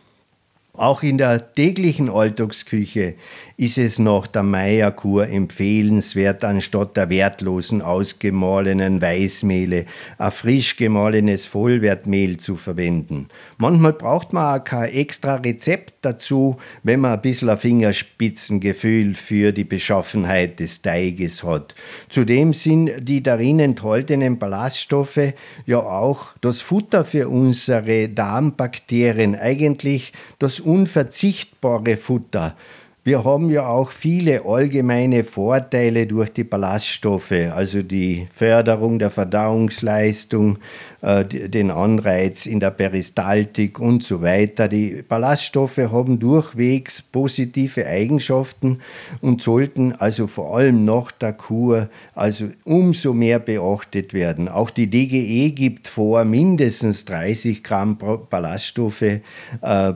Auch 0.74 1.04
in 1.04 1.18
der 1.18 1.54
täglichen 1.54 2.10
Alltagsküche 2.10 3.16
ist 3.60 3.78
es 3.78 4.00
nach 4.00 4.26
der 4.26 4.44
Meierkur 4.44 5.28
empfehlenswert, 5.28 6.46
anstatt 6.46 6.96
der 6.96 7.10
wertlosen 7.10 7.82
ausgemahlenen 7.82 9.02
Weißmehle 9.02 9.86
ein 10.18 10.32
frisch 10.32 10.78
gemahlenes 10.78 11.46
Vollwertmehl 11.46 12.38
zu 12.38 12.56
verwenden. 12.56 13.28
Manchmal 13.58 13.92
braucht 13.92 14.32
man 14.32 14.62
auch 14.62 14.64
kein 14.64 14.94
extra 14.94 15.36
Rezept 15.36 15.96
dazu, 16.04 16.56
wenn 16.84 17.02
man 17.02 17.12
ein 17.12 17.22
bisschen 17.22 17.50
ein 17.50 17.58
Fingerspitzengefühl 17.58 19.16
für 19.16 19.52
die 19.52 19.66
Beschaffenheit 19.66 20.62
des 20.62 20.82
Teiges 20.82 21.44
hat. 21.44 21.76
Zudem 22.08 22.54
sind 22.54 23.10
die 23.10 23.22
darin 23.22 23.60
enthaltenen 23.60 24.40
Ballaststoffe 24.40 25.34
ja 25.66 25.80
auch 25.80 26.34
das 26.40 26.62
Futter 26.62 27.04
für 27.04 27.28
unsere 27.28 28.08
Darmbakterien, 28.08 29.36
eigentlich 29.36 30.14
das 30.40 30.62
unverzichtbare 30.62 31.98
Futter. 31.98 32.56
Wir 33.02 33.24
haben 33.24 33.50
ja 33.50 33.66
auch 33.66 33.92
viele 33.92 34.46
allgemeine 34.46 35.24
Vorteile 35.24 36.06
durch 36.06 36.30
die 36.32 36.44
Ballaststoffe, 36.44 37.32
also 37.32 37.82
die 37.82 38.28
Förderung 38.30 39.00
der 39.00 39.10
Verdauungsleistung, 39.10 40.60
den 41.02 41.72
Anreiz 41.72 42.46
in 42.46 42.60
der 42.60 42.72
Peristaltik 42.72 43.80
und 43.80 44.04
so 44.04 44.22
weiter. 44.22 44.68
Die 44.68 45.04
Ballaststoffe 45.08 45.78
haben 45.78 46.20
durchwegs 46.20 47.02
positive 47.02 47.86
Eigenschaften 47.86 48.80
und 49.22 49.42
sollten 49.42 49.94
also 49.94 50.28
vor 50.28 50.58
allem 50.58 50.86
nach 50.86 51.12
der 51.12 51.34
Kur 51.34 51.90
also 52.16 52.50
umso 52.64 53.14
mehr 53.14 53.40
beachtet 53.40 54.14
werden. 54.14 54.50
Auch 54.50 54.70
die 54.70 54.90
DGE 54.90 55.52
gibt 55.52 55.88
vor, 55.88 56.26
mindestens 56.26 57.06
30 57.06 57.64
Gramm 57.64 57.98
Ballaststoffe 58.30 59.02
äh, 59.02 59.22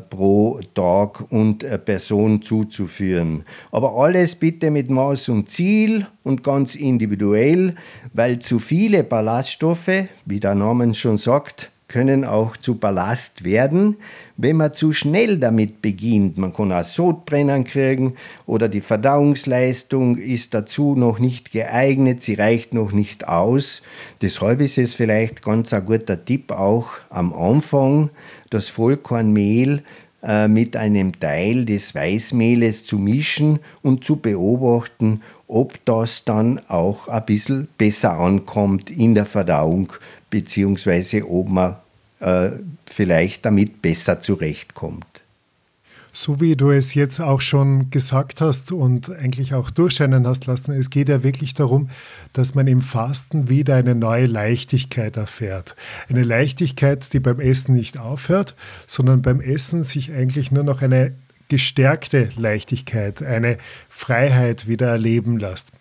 pro 0.09 0.59
Tag 0.73 1.31
und 1.31 1.63
äh, 1.63 1.77
Person 1.77 2.41
zuzuführen. 2.41 3.43
Aber 3.71 3.95
alles 3.95 4.35
bitte 4.35 4.71
mit 4.71 4.89
Maß 4.89 5.29
und 5.29 5.49
Ziel 5.49 6.07
und 6.23 6.43
ganz 6.43 6.75
individuell, 6.75 7.75
weil 8.13 8.39
zu 8.39 8.59
viele 8.59 9.03
Ballaststoffe, 9.03 9.91
wie 10.25 10.39
der 10.39 10.55
Name 10.55 10.92
schon 10.97 11.17
sagt, 11.17 11.71
können 11.93 12.25
auch 12.25 12.57
zu 12.57 12.75
Ballast 12.75 13.43
werden, 13.43 13.97
wenn 14.35 14.57
man 14.57 14.73
zu 14.73 14.93
schnell 14.93 15.37
damit 15.37 15.83
beginnt. 15.83 16.39
Man 16.39 16.51
kann 16.51 16.71
auch 16.71 16.83
Sodbrennen 16.83 17.65
kriegen 17.65 18.15
oder 18.47 18.67
die 18.67 18.81
Verdauungsleistung 18.81 20.17
ist 20.17 20.55
dazu 20.55 20.95
noch 20.95 21.19
nicht 21.19 21.51
geeignet, 21.51 22.23
sie 22.23 22.33
reicht 22.33 22.73
noch 22.73 22.93
nicht 22.93 23.27
aus. 23.27 23.83
Deshalb 24.23 24.61
ist 24.61 24.79
es 24.79 24.95
vielleicht 24.95 25.43
ganz 25.43 25.71
ein 25.71 25.85
guter 25.85 26.25
Tipp 26.25 26.51
auch 26.51 26.89
am 27.11 27.31
Anfang, 27.31 28.09
das 28.49 28.69
Vollkornmehl 28.69 29.83
äh, 30.23 30.47
mit 30.47 30.75
einem 30.77 31.19
Teil 31.19 31.65
des 31.65 31.93
Weißmehles 31.93 32.85
zu 32.85 32.97
mischen 32.97 33.59
und 33.81 34.05
zu 34.05 34.15
beobachten, 34.15 35.21
ob 35.47 35.83
das 35.85 36.23
dann 36.25 36.61
auch 36.67 37.07
ein 37.07 37.25
bisschen 37.25 37.67
besser 37.77 38.13
ankommt 38.13 38.89
in 38.89 39.15
der 39.15 39.25
Verdauung, 39.25 39.93
beziehungsweise 40.29 41.29
ob 41.29 41.49
man 41.49 41.75
äh, 42.19 42.51
vielleicht 42.85 43.45
damit 43.45 43.81
besser 43.81 44.21
zurechtkommt. 44.21 45.05
So 46.15 46.39
wie 46.39 46.55
du 46.55 46.69
es 46.69 46.93
jetzt 46.93 47.19
auch 47.19 47.41
schon 47.41 47.89
gesagt 47.89 48.39
hast 48.39 48.71
und 48.71 49.09
eigentlich 49.09 49.55
auch 49.55 49.71
durchscheinen 49.71 50.27
hast 50.27 50.45
lassen, 50.45 50.71
es 50.73 50.91
geht 50.91 51.09
ja 51.09 51.23
wirklich 51.23 51.55
darum, 51.55 51.89
dass 52.33 52.53
man 52.53 52.67
im 52.67 52.81
Fasten 52.81 53.49
wieder 53.49 53.75
eine 53.75 53.95
neue 53.95 54.27
Leichtigkeit 54.27 55.17
erfährt. 55.17 55.75
Eine 56.09 56.21
Leichtigkeit, 56.21 57.11
die 57.13 57.19
beim 57.19 57.39
Essen 57.39 57.73
nicht 57.73 57.97
aufhört, 57.97 58.53
sondern 58.85 59.23
beim 59.23 59.41
Essen 59.41 59.83
sich 59.83 60.13
eigentlich 60.13 60.51
nur 60.51 60.63
noch 60.63 60.83
eine 60.83 61.13
gestärkte 61.53 62.29
Leichtigkeit, 62.35 63.21
eine 63.21 63.57
Freiheit 63.87 64.67
wieder 64.67 64.87
erleben 64.87 65.37
lässt. 65.37 65.71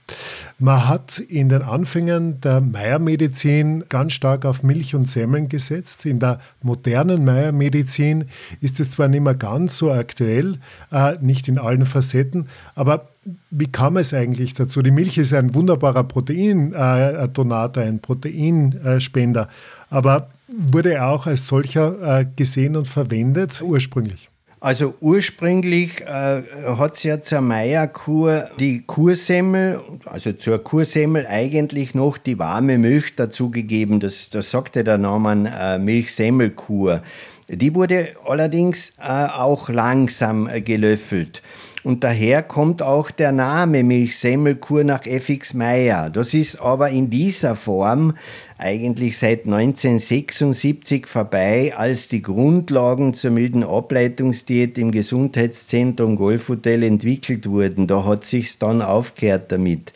Man 0.59 0.87
hat 0.87 1.19
in 1.19 1.49
den 1.49 1.63
Anfängen 1.63 2.43
der 2.43 2.61
Meiermedizin 2.61 3.85
ganz 3.89 4.13
stark 4.13 4.45
auf 4.45 4.63
Milch 4.63 4.95
und 4.95 5.09
Semmeln 5.09 5.49
gesetzt. 5.49 6.05
In 6.05 6.19
der 6.19 6.41
modernen 6.61 7.25
Meiermedizin 7.25 8.27
ist 8.61 8.81
es 8.81 8.91
zwar 8.91 9.09
nicht 9.09 9.23
mehr 9.23 9.35
ganz 9.35 9.79
so 9.79 9.91
aktuell, 9.91 10.59
äh, 10.91 11.17
nicht 11.23 11.49
in 11.49 11.57
allen 11.57 11.87
Facetten, 11.87 12.49
aber 12.75 13.09
wie 13.51 13.73
kam 13.73 13.97
es 13.97 14.13
eigentlich 14.13 14.53
dazu? 14.53 14.83
Die 14.83 14.91
Milch 14.91 15.17
ist 15.17 15.33
ein 15.33 15.55
wunderbarer 15.55 16.05
Proteindonator, 16.05 17.83
ein 17.83 18.01
Proteinspender, 18.01 19.49
aber 19.89 20.29
wurde 20.49 21.03
auch 21.03 21.27
als 21.27 21.47
solcher 21.47 22.21
äh, 22.21 22.27
gesehen 22.37 22.77
und 22.77 22.89
verwendet 22.89 23.63
ursprünglich. 23.63 24.29
Also 24.63 24.95
ursprünglich 25.01 26.03
äh, 26.03 26.43
hat 26.79 26.95
es 26.95 27.03
ja 27.03 27.21
zur 27.21 27.41
Meierkur 27.41 28.49
die 28.61 28.85
Kursemmel, 28.87 29.83
also 30.05 30.35
zur 30.35 30.63
Kursemmel 30.63 31.27
eigentlich 31.27 31.97
noch 31.97 32.17
die 32.17 32.39
warme 32.39 32.79
Milch 32.79 33.17
dazugegeben. 33.17 33.99
Das, 33.99 34.31
das 34.31 34.53
sagte 34.53 34.85
der 34.85 34.99
Name 34.99 35.53
äh, 35.53 35.79
Milchsemmelkur. 35.81 37.03
Die 37.49 37.75
wurde 37.75 38.11
allerdings 38.25 38.91
äh, 39.01 39.09
auch 39.09 39.69
langsam 39.69 40.49
äh, 40.49 40.61
gelöffelt. 40.61 41.43
Und 41.85 42.05
daher 42.05 42.45
kommt 42.45 42.81
auch 42.81 43.11
der 43.11 43.33
Name 43.33 43.83
Milchsemmelkur 43.83 44.85
nach 44.85 45.05
FX 45.05 45.53
Meyer. 45.55 46.11
Das 46.11 46.33
ist 46.33 46.61
aber 46.61 46.91
in 46.91 47.11
dieser 47.11 47.57
Form 47.57 48.15
eigentlich 48.57 49.19
seit 49.19 49.47
1976 49.47 51.09
vorbei, 51.09 51.75
als 51.77 52.07
die 52.07 52.23
Grundlagen 52.23 53.15
zur 53.15 53.33
milden 53.33 53.65
Ableitungsdiät 53.65 54.79
im 54.79 54.93
Gesundheitszentrum 54.93 56.15
Golfhotel 56.15 56.85
entwickelt 56.85 57.49
wurden. 57.49 57.89
Da 57.89 58.05
hat 58.05 58.25
sich's 58.25 58.59
dann 58.59 58.81
aufgehört 58.81 59.51
damit. 59.51 59.93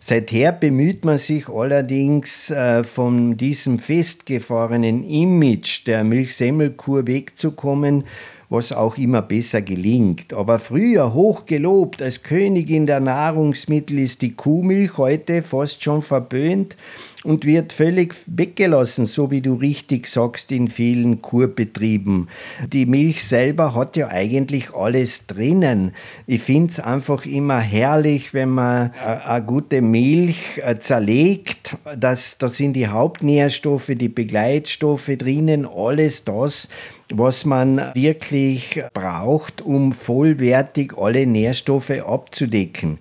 Seither 0.00 0.52
bemüht 0.52 1.04
man 1.04 1.18
sich 1.18 1.48
allerdings 1.48 2.50
äh, 2.50 2.82
von 2.82 3.36
diesem 3.36 3.78
festgefahrenen 3.78 5.04
Image 5.04 5.86
der 5.86 6.02
Milchsemmelkur 6.02 7.06
wegzukommen 7.06 8.04
was 8.50 8.72
auch 8.72 8.96
immer 8.96 9.22
besser 9.22 9.62
gelingt. 9.62 10.32
Aber 10.32 10.58
früher 10.58 11.12
hochgelobt 11.14 12.02
als 12.02 12.22
Königin 12.22 12.86
der 12.86 13.00
Nahrungsmittel 13.00 13.98
ist 13.98 14.22
die 14.22 14.34
Kuhmilch 14.34 14.96
heute 14.96 15.42
fast 15.42 15.82
schon 15.82 16.02
verböhnt 16.02 16.76
und 17.24 17.44
wird 17.44 17.72
völlig 17.72 18.14
weggelassen, 18.26 19.06
so 19.06 19.30
wie 19.30 19.40
du 19.40 19.54
richtig 19.54 20.06
sagst, 20.06 20.52
in 20.52 20.68
vielen 20.68 21.20
Kurbetrieben. 21.20 22.28
Die 22.72 22.86
Milch 22.86 23.24
selber 23.24 23.74
hat 23.74 23.96
ja 23.96 24.08
eigentlich 24.08 24.72
alles 24.72 25.26
drinnen. 25.26 25.92
Ich 26.26 26.42
finde 26.42 26.70
es 26.70 26.80
einfach 26.80 27.26
immer 27.26 27.58
herrlich, 27.58 28.34
wenn 28.34 28.50
man 28.50 28.92
eine 28.92 29.44
gute 29.44 29.82
Milch 29.82 30.58
äh, 30.58 30.78
zerlegt. 30.78 31.76
Das, 31.98 32.38
da 32.38 32.48
sind 32.48 32.74
die 32.74 32.88
Hauptnährstoffe, 32.88 33.90
die 33.94 34.08
Begleitstoffe 34.08 35.10
drinnen, 35.18 35.66
alles 35.66 36.24
das, 36.24 36.68
was 37.10 37.44
man 37.44 37.90
wirklich 37.94 38.82
braucht, 38.92 39.62
um 39.62 39.92
vollwertig 39.92 40.92
alle 40.96 41.26
Nährstoffe 41.26 41.90
abzudecken. 41.90 42.98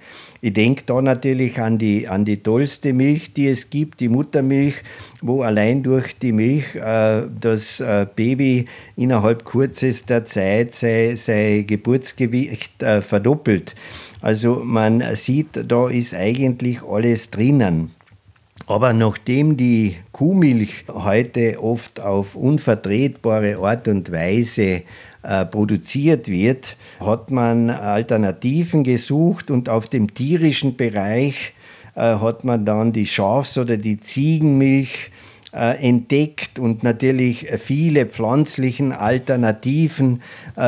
Ich 0.47 0.53
denke 0.53 0.83
da 0.85 1.01
natürlich 1.01 1.59
an 1.59 1.77
die, 1.77 2.07
an 2.07 2.23
die 2.23 2.37
tollste 2.37 2.93
Milch, 2.93 3.33
die 3.33 3.49
es 3.49 3.69
gibt, 3.69 3.99
die 3.99 4.07
Muttermilch, 4.07 4.75
wo 5.21 5.41
allein 5.41 5.83
durch 5.83 6.17
die 6.17 6.31
Milch 6.31 6.73
äh, 6.73 7.23
das 7.37 7.81
äh, 7.81 8.07
Baby 8.15 8.63
innerhalb 8.95 9.43
kürzester 9.43 10.23
Zeit 10.23 10.73
sein, 10.73 11.17
sein 11.17 11.67
Geburtsgewicht 11.67 12.81
äh, 12.81 13.01
verdoppelt. 13.01 13.75
Also 14.21 14.61
man 14.63 15.03
sieht, 15.15 15.49
da 15.69 15.89
ist 15.89 16.13
eigentlich 16.13 16.81
alles 16.81 17.29
drinnen. 17.29 17.91
Aber 18.67 18.93
nachdem 18.93 19.57
die 19.57 19.97
Kuhmilch 20.13 20.85
heute 20.87 21.61
oft 21.61 21.99
auf 21.99 22.37
unvertretbare 22.37 23.57
Art 23.57 23.89
und 23.89 24.13
Weise 24.13 24.83
äh, 25.27 25.45
produziert 25.45 26.29
wird, 26.29 26.77
hat 27.01 27.31
man 27.31 27.69
Alternativen 27.69 28.85
gesucht 28.85 29.51
und 29.51 29.67
auf 29.67 29.89
dem 29.89 30.13
tierischen 30.13 30.77
Bereich 30.77 31.51
äh, 31.95 31.99
hat 31.99 32.45
man 32.45 32.63
dann 32.63 32.93
die 32.93 33.05
Schafs- 33.05 33.57
oder 33.57 33.75
die 33.75 33.99
Ziegenmilch 33.99 35.11
äh, 35.51 35.85
entdeckt 35.85 36.59
und 36.59 36.83
natürlich 36.83 37.45
viele 37.57 38.05
pflanzlichen 38.05 38.93
Alternativen, 38.93 40.21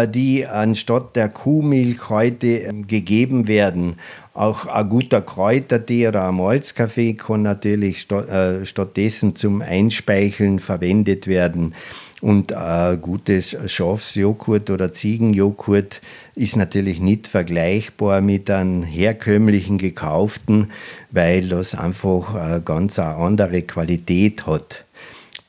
die 0.10 0.45
anstatt 0.45 1.15
der 1.15 1.30
Kuhmilch 1.30 2.10
heute 2.10 2.48
ähm, 2.48 2.86
gegeben 2.86 3.48
werden. 3.48 3.95
Auch 4.34 4.67
ein 4.67 4.89
guter 4.89 5.22
Kräutertee 5.22 6.10
oder 6.10 6.28
ein 6.28 6.36
Malzkaffee 6.36 7.13
kann 7.13 7.43
natürlich 7.43 8.02
stattdessen 8.02 9.36
zum 9.38 9.62
Einspeicheln 9.62 10.60
verwendet 10.60 11.28
werden. 11.28 11.74
Und 12.22 12.54
ein 12.54 13.00
gutes 13.02 13.56
Schafsjoghurt 13.66 14.70
oder 14.70 14.92
Ziegenjoghurt 14.92 16.02
ist 16.36 16.58
natürlich 16.58 17.00
nicht 17.00 17.28
vergleichbar 17.28 18.20
mit 18.20 18.50
einem 18.50 18.84
herkömmlichen 18.84 19.78
gekauften, 19.78 20.72
weil 21.12 21.48
das 21.48 21.76
einfach 21.76 22.36
eine 22.36 22.62
ganz 22.62 23.00
andere 23.00 23.62
Qualität 23.62 24.46
hat. 24.48 24.86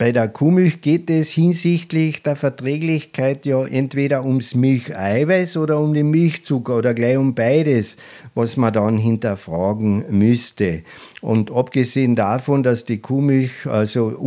Bei 0.00 0.12
der 0.12 0.28
Kuhmilch 0.28 0.80
geht 0.80 1.10
es 1.10 1.30
hinsichtlich 1.30 2.22
der 2.22 2.34
Verträglichkeit 2.34 3.44
ja 3.44 3.66
entweder 3.66 4.24
ums 4.24 4.54
Milcheiweiß 4.54 5.58
oder 5.58 5.78
um 5.78 5.92
den 5.92 6.08
Milchzucker 6.08 6.78
oder 6.78 6.94
gleich 6.94 7.18
um 7.18 7.34
beides, 7.34 7.98
was 8.34 8.56
man 8.56 8.72
dann 8.72 8.96
hinterfragen 8.96 10.06
müsste. 10.08 10.84
Und 11.20 11.50
abgesehen 11.50 12.16
davon, 12.16 12.62
dass 12.62 12.86
die 12.86 13.02
Kuhmilch 13.02 13.66
also 13.66 14.18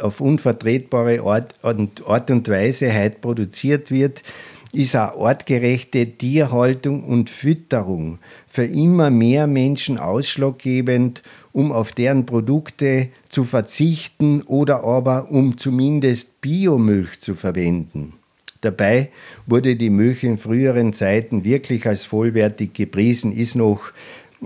auf 0.00 0.20
unvertretbare 0.20 1.20
Art, 1.20 1.54
Art 1.62 2.30
und 2.32 2.48
Weise 2.48 2.92
heute 2.92 3.20
produziert 3.20 3.92
wird, 3.92 4.24
ist 4.72 4.94
eine 4.94 5.14
artgerechte 5.14 6.06
Tierhaltung 6.06 7.04
und 7.04 7.28
Fütterung 7.28 8.18
für 8.46 8.64
immer 8.64 9.10
mehr 9.10 9.46
Menschen 9.46 9.98
ausschlaggebend, 9.98 11.22
um 11.52 11.72
auf 11.72 11.92
deren 11.92 12.26
Produkte 12.26 13.08
zu 13.28 13.44
verzichten 13.44 14.42
oder 14.42 14.84
aber 14.84 15.30
um 15.30 15.58
zumindest 15.58 16.40
Biomilch 16.40 17.20
zu 17.20 17.34
verwenden. 17.34 18.14
Dabei 18.60 19.08
wurde 19.46 19.74
die 19.74 19.90
Milch 19.90 20.22
in 20.22 20.38
früheren 20.38 20.92
Zeiten 20.92 21.44
wirklich 21.44 21.86
als 21.86 22.04
vollwertig 22.04 22.74
gepriesen, 22.74 23.32
ist 23.32 23.54
noch 23.56 23.92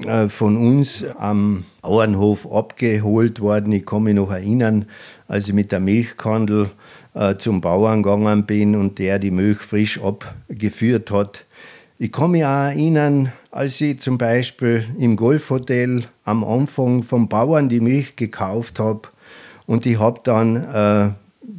äh, 0.06 0.28
von 0.28 0.56
uns 0.56 1.04
am 1.18 1.64
Auernhof 1.82 2.50
abgeholt 2.50 3.40
worden. 3.40 3.72
Ich 3.72 3.84
kann 3.84 4.04
mich 4.04 4.14
noch 4.14 4.30
erinnern, 4.30 4.86
als 5.28 5.48
ich 5.48 5.54
mit 5.54 5.72
der 5.72 5.80
Milchkandel 5.80 6.70
äh, 7.14 7.36
zum 7.36 7.60
Bauern 7.60 8.02
gegangen 8.02 8.44
bin 8.44 8.76
und 8.76 8.98
der 8.98 9.18
die 9.18 9.30
Milch 9.30 9.58
frisch 9.58 10.00
abgeführt 10.00 11.10
hat. 11.10 11.44
Ich 11.98 12.12
kann 12.12 12.32
mich 12.32 12.44
auch 12.44 12.66
erinnern, 12.66 13.32
als 13.50 13.80
ich 13.80 14.00
zum 14.00 14.18
Beispiel 14.18 14.84
im 14.98 15.16
Golfhotel 15.16 16.04
am 16.24 16.44
Anfang 16.44 17.02
vom 17.02 17.28
Bauern 17.28 17.68
die 17.68 17.80
Milch 17.80 18.16
gekauft 18.16 18.80
habe 18.80 19.02
und 19.66 19.86
ich 19.86 19.98
habe 19.98 20.20
dann 20.24 20.56
äh, 20.56 21.10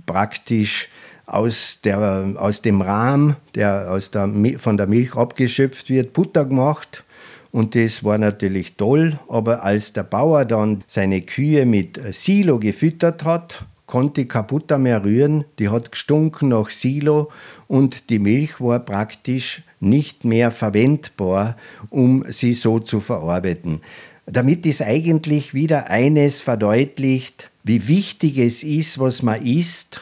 praktisch 0.06 0.90
aus, 1.26 1.80
der, 1.84 2.34
aus 2.38 2.62
dem 2.62 2.82
Rahm, 2.82 3.36
der, 3.56 3.92
aus 3.92 4.12
der, 4.12 4.30
von 4.60 4.78
der 4.78 4.88
Milch 4.88 5.16
abgeschöpft 5.16 5.90
wird, 5.90 6.14
Butter 6.14 6.46
gemacht. 6.46 7.04
Und 7.52 7.74
das 7.74 8.04
war 8.04 8.18
natürlich 8.18 8.76
toll, 8.76 9.18
aber 9.30 9.64
als 9.64 9.94
der 9.94 10.04
Bauer 10.04 10.44
dann 10.44 10.84
seine 10.88 11.22
Kühe 11.22 11.66
mit 11.66 12.00
Silo 12.14 12.60
gefüttert 12.60 13.24
hat, 13.24 13.66
konnte 13.86 14.22
ich 14.22 14.78
mehr 14.78 15.04
rühren, 15.04 15.46
die 15.60 15.70
hat 15.70 15.92
gestunken 15.92 16.50
nach 16.50 16.70
Silo 16.70 17.32
und 17.68 18.10
die 18.10 18.20
Milch 18.20 18.60
war 18.60 18.80
praktisch 18.80 19.64
nicht 19.80 20.26
mehr 20.26 20.52
verwendbar, 20.52 21.58
um 21.90 22.26
sie 22.30 22.54
so 22.54 22.80
zu 22.80 23.00
verarbeiten. 23.00 23.82
Damit 24.26 24.66
ist 24.66 24.82
eigentlich 24.82 25.54
wieder 25.54 25.90
eines 25.90 26.42
verdeutlicht, 26.42 27.52
wie 27.64 27.88
wichtig 27.88 28.40
es 28.40 28.64
ist, 28.64 29.00
was 29.00 29.22
man 29.22 29.46
isst, 29.46 30.02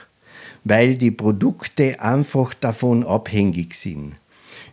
weil 0.64 0.96
die 0.96 1.12
Produkte 1.12 2.00
einfach 2.00 2.54
davon 2.54 3.06
abhängig 3.06 3.76
sind. 3.76 4.14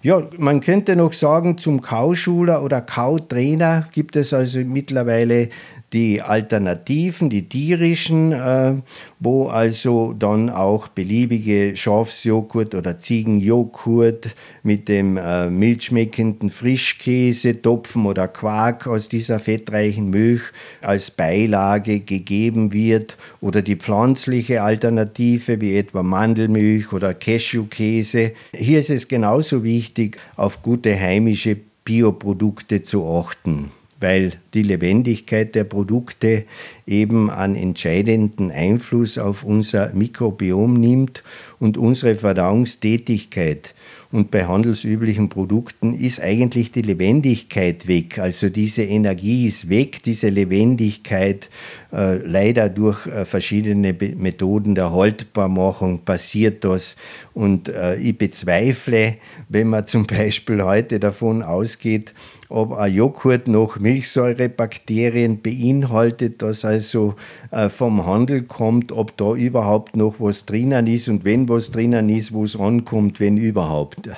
Ja, 0.03 0.27
man 0.39 0.61
könnte 0.61 0.97
noch 0.97 1.13
sagen, 1.13 1.59
zum 1.59 1.83
Kauschuler 1.83 2.63
oder 2.63 2.81
Kautrainer 2.81 3.89
gibt 3.93 4.17
es 4.17 4.33
also 4.33 4.61
mittlerweile 4.61 5.51
die 5.93 6.23
Alternativen, 6.23 7.31
die 7.31 7.49
tierischen, 7.49 8.33
äh, 8.33 8.75
wo 9.19 9.49
also 9.49 10.15
dann 10.17 10.49
auch 10.49 10.89
beliebige 10.89 11.77
Schafsjoghurt 11.77 12.75
oder 12.75 12.99
Ziegenjoghurt 12.99 14.37
mit 14.63 14.89
dem 14.89 15.17
äh, 15.17 15.51
milchschmeckenden 15.51 16.51
Frischkäse, 16.51 17.61
Topfen 17.61 18.07
oder 18.07 18.29
Quark 18.29 18.87
aus 18.87 19.09
dieser 19.09 19.41
fettreichen 19.41 20.11
Milch 20.11 20.43
als 20.81 21.11
Beilage 21.11 22.01
gegeben 22.01 22.73
wird 22.73 23.17
oder 23.41 23.63
die 23.63 23.77
pflanzliche 23.77 24.63
Alternative 24.63 25.61
wie 25.61 25.77
etwa 25.77 26.05
Mandelmilch 26.05 26.93
oder 26.93 27.15
Cashewkäse. 27.15 28.33
Hier 28.55 28.79
ist 28.79 28.91
es 28.91 29.09
genauso 29.09 29.65
wichtig, 29.65 30.19
auf 30.37 30.63
gute 30.63 30.99
heimische 30.99 31.57
Bioprodukte 31.85 32.83
zu 32.83 33.05
achten 33.07 33.73
weil 34.01 34.33
die 34.55 34.63
Lebendigkeit 34.63 35.55
der 35.55 35.65
Produkte 35.65 36.45
eben 36.87 37.31
einen 37.31 37.55
entscheidenden 37.55 38.51
Einfluss 38.51 39.19
auf 39.19 39.45
unser 39.45 39.93
Mikrobiom 39.93 40.75
nimmt 40.75 41.23
und 41.59 41.77
unsere 41.79 42.15
Verdauungstätigkeit. 42.15 43.75
Und 44.13 44.33
bei 44.33 44.47
handelsüblichen 44.47 45.29
Produkten 45.29 45.93
ist 45.93 46.21
eigentlich 46.21 46.73
die 46.73 46.83
Lebendigkeit 46.83 47.87
weg. 47.87 48.19
Also 48.19 48.49
diese 48.49 48.83
Energie 48.83 49.47
ist 49.47 49.69
weg, 49.69 50.03
diese 50.03 50.31
Lebendigkeit 50.31 51.49
äh, 51.93 52.17
leider 52.17 52.69
durch 52.69 53.07
äh, 53.07 53.25
verschiedene 53.25 53.95
Be 53.95 54.15
Methoden 54.17 54.75
der 54.75 54.93
Haltbarmachung 54.93 56.05
passiert 56.05 56.65
das. 56.65 56.97
Und 57.35 57.69
äh, 57.69 57.97
ich 57.97 58.17
bezweifle, 58.17 59.17
wenn 59.49 59.69
man 59.69 59.87
zum 59.87 60.07
Beispiel 60.07 60.63
heute 60.63 61.01
davon 61.01 61.43
ausgeht, 61.43 62.15
ob 62.49 62.73
ein 62.73 62.93
Joghurt 62.93 63.47
noch 63.49 63.79
Milchsäurebakterien 63.79 65.41
beinhaltet, 65.41 66.43
das 66.43 66.65
also 66.65 67.15
äh, 67.51 67.69
vom 67.69 68.07
Handel 68.07 68.43
kommt, 68.43 68.93
ob 68.93 69.17
da 69.17 69.35
überhaupt 69.35 69.97
noch 69.97 70.17
was 70.19 70.47
drinnen 70.47 70.87
ist 70.87 71.09
und 71.09 71.25
wenn 71.25 71.49
was 71.49 71.71
drinnen 71.71 72.09
ist, 72.09 72.33
wo 72.33 72.45
es 72.45 72.59
rankommt, 72.59 73.21
wenn 73.21 73.37
überhaupt. 73.37 74.11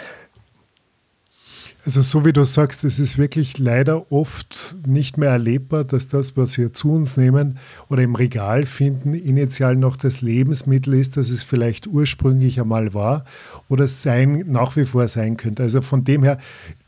Also 1.85 2.01
so 2.01 2.25
wie 2.25 2.33
du 2.33 2.45
sagst, 2.45 2.85
es 2.85 3.01
ist 3.01 3.19
wirklich 3.19 3.59
leider 3.59 4.13
oft 4.13 4.77
nicht 4.87 5.19
mehr 5.19 5.31
erlebbar, 5.31 5.83
dass 5.83 6.07
das, 6.07 6.37
was 6.37 6.57
wir 6.57 6.73
zu 6.73 6.93
uns 6.93 7.17
nehmen 7.17 7.59
oder 7.89 8.03
im 8.03 8.15
Regal 8.15 8.67
finden, 8.67 9.15
initial 9.15 9.75
noch 9.75 9.97
das 9.97 10.21
Lebensmittel 10.21 10.95
ist, 10.95 11.17
das 11.17 11.31
es 11.31 11.43
vielleicht 11.43 11.89
ursprünglich 11.89 12.61
einmal 12.61 12.95
war 12.95 13.25
oder 13.69 13.89
sein, 13.89 14.45
nach 14.47 14.77
wie 14.77 14.85
vor 14.85 15.09
sein 15.09 15.37
könnte. 15.37 15.65
Also 15.65 15.83
von 15.83 16.05
dem 16.05 16.23
her 16.23 16.39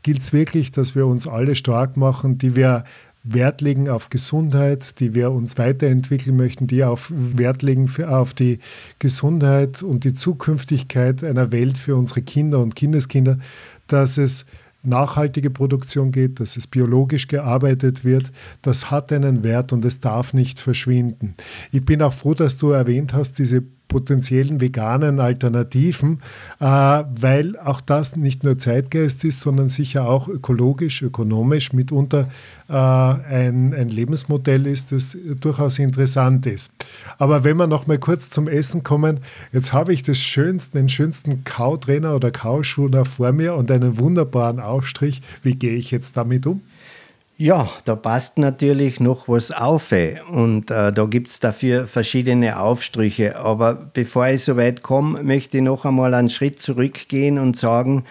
gilt 0.01 0.19
es 0.19 0.31
wirklich, 0.31 0.71
dass 0.71 0.95
wir 0.95 1.07
uns 1.07 1.27
alle 1.27 1.55
stark 1.55 1.97
machen, 1.97 2.37
die 2.37 2.55
wir 2.55 2.85
Wert 3.25 3.59
legen 3.59 3.89
auf 3.89 4.09
Gesundheit, 4.09 4.99
die 4.99 5.13
wir 5.13 5.31
uns 5.31 5.57
weiterentwickeln 5.57 6.37
möchten, 6.37 6.67
die 6.67 6.83
auf 6.85 7.11
Wert 7.13 7.63
legen 7.63 7.87
für, 7.89 8.15
auf 8.15 8.33
die 8.33 8.59
Gesundheit 8.99 9.83
und 9.83 10.03
die 10.03 10.13
Zukünftigkeit 10.13 11.23
einer 11.23 11.51
Welt 11.51 11.77
für 11.77 11.97
unsere 11.97 12.21
Kinder 12.21 12.59
und 12.59 12.75
Kindeskinder, 12.75 13.39
dass 13.87 14.17
es 14.17 14.45
nachhaltige 14.85 15.49
Produktion 15.49 16.11
geht, 16.11 16.39
dass 16.39 16.57
es 16.57 16.67
biologisch 16.67 17.27
gearbeitet 17.27 18.03
wird, 18.03 18.31
das 18.61 18.91
hat 18.91 19.11
einen 19.11 19.43
Wert 19.43 19.73
und 19.73 19.85
es 19.85 19.99
darf 19.99 20.33
nicht 20.33 20.59
verschwinden. 20.59 21.35
Ich 21.71 21.85
bin 21.85 22.01
auch 22.01 22.13
froh, 22.13 22.33
dass 22.33 22.57
du 22.57 22.71
erwähnt 22.71 23.13
hast, 23.13 23.39
diese 23.39 23.63
potenziellen 23.87 24.61
veganen 24.61 25.19
Alternativen, 25.19 26.19
äh, 26.59 26.65
weil 26.65 27.57
auch 27.63 27.81
das 27.81 28.15
nicht 28.15 28.43
nur 28.43 28.57
Zeitgeist 28.57 29.23
ist, 29.23 29.41
sondern 29.41 29.69
sicher 29.69 30.07
auch 30.07 30.27
ökologisch, 30.27 31.01
ökonomisch 31.01 31.73
mitunter 31.73 32.29
äh, 32.67 32.73
ein, 32.73 33.89
Lebensmodell 33.89 34.67
ist, 34.67 34.91
das 34.91 35.17
durchaus 35.39 35.79
interessant 35.79 36.45
ist. 36.45 36.73
Aber 37.17 37.43
wenn 37.43 37.57
wir 37.57 37.67
noch 37.67 37.87
mal 37.87 37.99
kurz 37.99 38.29
zum 38.29 38.47
Essen 38.47 38.83
kommen, 38.83 39.19
jetzt 39.53 39.73
habe 39.73 39.93
ich 39.93 40.03
das 40.03 40.19
schönsten, 40.19 40.77
den 40.77 40.89
schönsten 40.89 41.43
Kautrainer 41.43 42.15
oder 42.15 42.31
Kauschuh 42.31 42.89
vor 43.05 43.31
mir 43.31 43.55
und 43.55 43.71
einen 43.71 43.97
wunderbaren 43.97 44.59
Aufstrich. 44.59 45.21
Wie 45.43 45.55
gehe 45.55 45.75
ich 45.75 45.91
jetzt 45.91 46.17
damit 46.17 46.47
um? 46.47 46.61
Ja, 47.37 47.69
da 47.83 47.97
passt 47.97 48.37
natürlich 48.37 49.01
noch 49.01 49.27
was 49.27 49.51
auf 49.51 49.93
und 50.31 50.71
äh, 50.71 50.93
da 50.93 51.03
gibt 51.03 51.27
es 51.27 51.41
dafür 51.41 51.85
verschiedene 51.85 52.57
Aufstriche. 52.57 53.35
Aber 53.35 53.73
bevor 53.73 54.27
ich 54.27 54.45
so 54.45 54.55
weit 54.55 54.83
komme, 54.83 55.21
möchte 55.21 55.57
ich 55.57 55.63
noch 55.63 55.83
einmal 55.83 56.13
einen 56.13 56.29
Schritt 56.29 56.61
zurückgehen 56.61 57.37
und 57.37 57.57
sagen, 57.57 58.05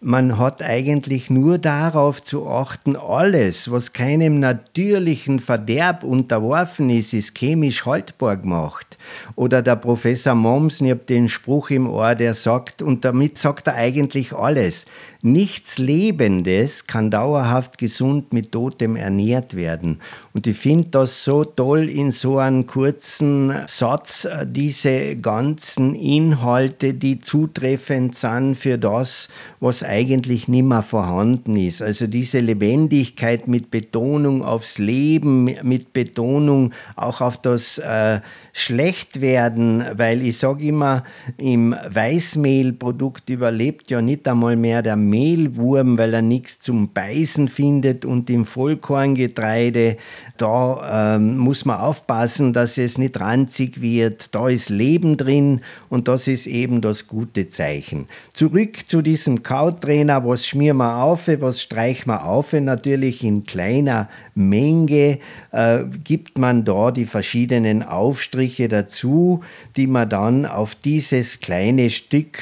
man 0.00 0.38
hat 0.38 0.62
eigentlich 0.62 1.28
nur 1.28 1.58
darauf 1.58 2.22
zu 2.22 2.48
achten, 2.48 2.94
alles, 2.94 3.68
was 3.72 3.92
keinem 3.92 4.38
natürlichen 4.38 5.40
Verderb 5.40 6.04
unterworfen 6.04 6.88
ist, 6.88 7.14
ist 7.14 7.36
chemisch 7.36 7.84
haltbar 7.84 8.36
gemacht. 8.36 8.96
Oder 9.34 9.60
der 9.60 9.74
Professor 9.74 10.36
Moms, 10.36 10.80
ich 10.80 10.90
habe 10.90 11.04
den 11.04 11.28
Spruch 11.28 11.70
im 11.70 11.90
Ohr, 11.90 12.14
der 12.14 12.34
sagt, 12.34 12.80
und 12.80 13.04
damit 13.04 13.38
sagt 13.38 13.66
er 13.66 13.74
eigentlich 13.74 14.32
alles, 14.32 14.86
Nichts 15.20 15.78
Lebendes 15.78 16.86
kann 16.86 17.10
dauerhaft 17.10 17.76
gesund 17.76 18.32
mit 18.32 18.52
Totem 18.52 18.94
ernährt 18.94 19.56
werden. 19.56 19.98
Und 20.32 20.46
ich 20.46 20.56
finde 20.56 20.90
das 20.90 21.24
so 21.24 21.42
toll 21.42 21.90
in 21.90 22.12
so 22.12 22.38
einem 22.38 22.68
kurzen 22.68 23.52
Satz, 23.66 24.26
äh, 24.26 24.46
diese 24.46 25.16
ganzen 25.16 25.96
Inhalte, 25.96 26.94
die 26.94 27.18
zutreffend 27.18 28.14
sind 28.14 28.54
für 28.54 28.78
das, 28.78 29.28
was 29.58 29.82
eigentlich 29.82 30.46
nicht 30.46 30.64
mehr 30.64 30.84
vorhanden 30.84 31.56
ist. 31.56 31.82
Also 31.82 32.06
diese 32.06 32.38
Lebendigkeit 32.38 33.48
mit 33.48 33.72
Betonung 33.72 34.44
aufs 34.44 34.78
Leben, 34.78 35.50
mit 35.64 35.92
Betonung 35.92 36.72
auch 36.94 37.20
auf 37.20 37.36
das 37.36 37.78
äh, 37.78 38.20
Schlechtwerden, 38.52 39.84
weil 39.96 40.22
ich 40.22 40.38
sage 40.38 40.64
immer, 40.66 41.02
im 41.38 41.72
Weißmehlprodukt 41.72 43.28
überlebt 43.30 43.90
ja 43.90 44.00
nicht 44.00 44.28
einmal 44.28 44.54
mehr 44.54 44.82
der 44.82 45.07
Mehlwurm, 45.10 45.98
weil 45.98 46.14
er 46.14 46.22
nichts 46.22 46.60
zum 46.60 46.92
Beißen 46.92 47.48
findet 47.48 48.04
und 48.04 48.30
im 48.30 48.46
Vollkorngetreide, 48.46 49.96
da 50.36 51.16
ähm, 51.16 51.36
muss 51.38 51.64
man 51.64 51.80
aufpassen, 51.80 52.52
dass 52.52 52.78
es 52.78 52.98
nicht 52.98 53.18
ranzig 53.20 53.80
wird. 53.80 54.34
Da 54.34 54.48
ist 54.48 54.68
Leben 54.68 55.16
drin 55.16 55.60
und 55.88 56.08
das 56.08 56.28
ist 56.28 56.46
eben 56.46 56.80
das 56.80 57.06
gute 57.06 57.48
Zeichen. 57.48 58.06
Zurück 58.32 58.88
zu 58.88 59.02
diesem 59.02 59.42
Kautrainer, 59.42 60.24
was 60.24 60.46
schmieren 60.46 60.78
wir 60.78 61.02
auf, 61.02 61.28
was 61.40 61.60
streichen 61.60 62.06
wir 62.06 62.24
auf? 62.24 62.52
Natürlich 62.52 63.24
in 63.24 63.44
kleiner 63.44 64.08
Menge 64.34 65.18
äh, 65.50 65.84
gibt 66.04 66.38
man 66.38 66.64
da 66.64 66.90
die 66.90 67.06
verschiedenen 67.06 67.82
Aufstriche 67.82 68.68
dazu, 68.68 69.42
die 69.76 69.86
man 69.86 70.08
dann 70.08 70.46
auf 70.46 70.74
dieses 70.74 71.40
kleine 71.40 71.90
Stück 71.90 72.38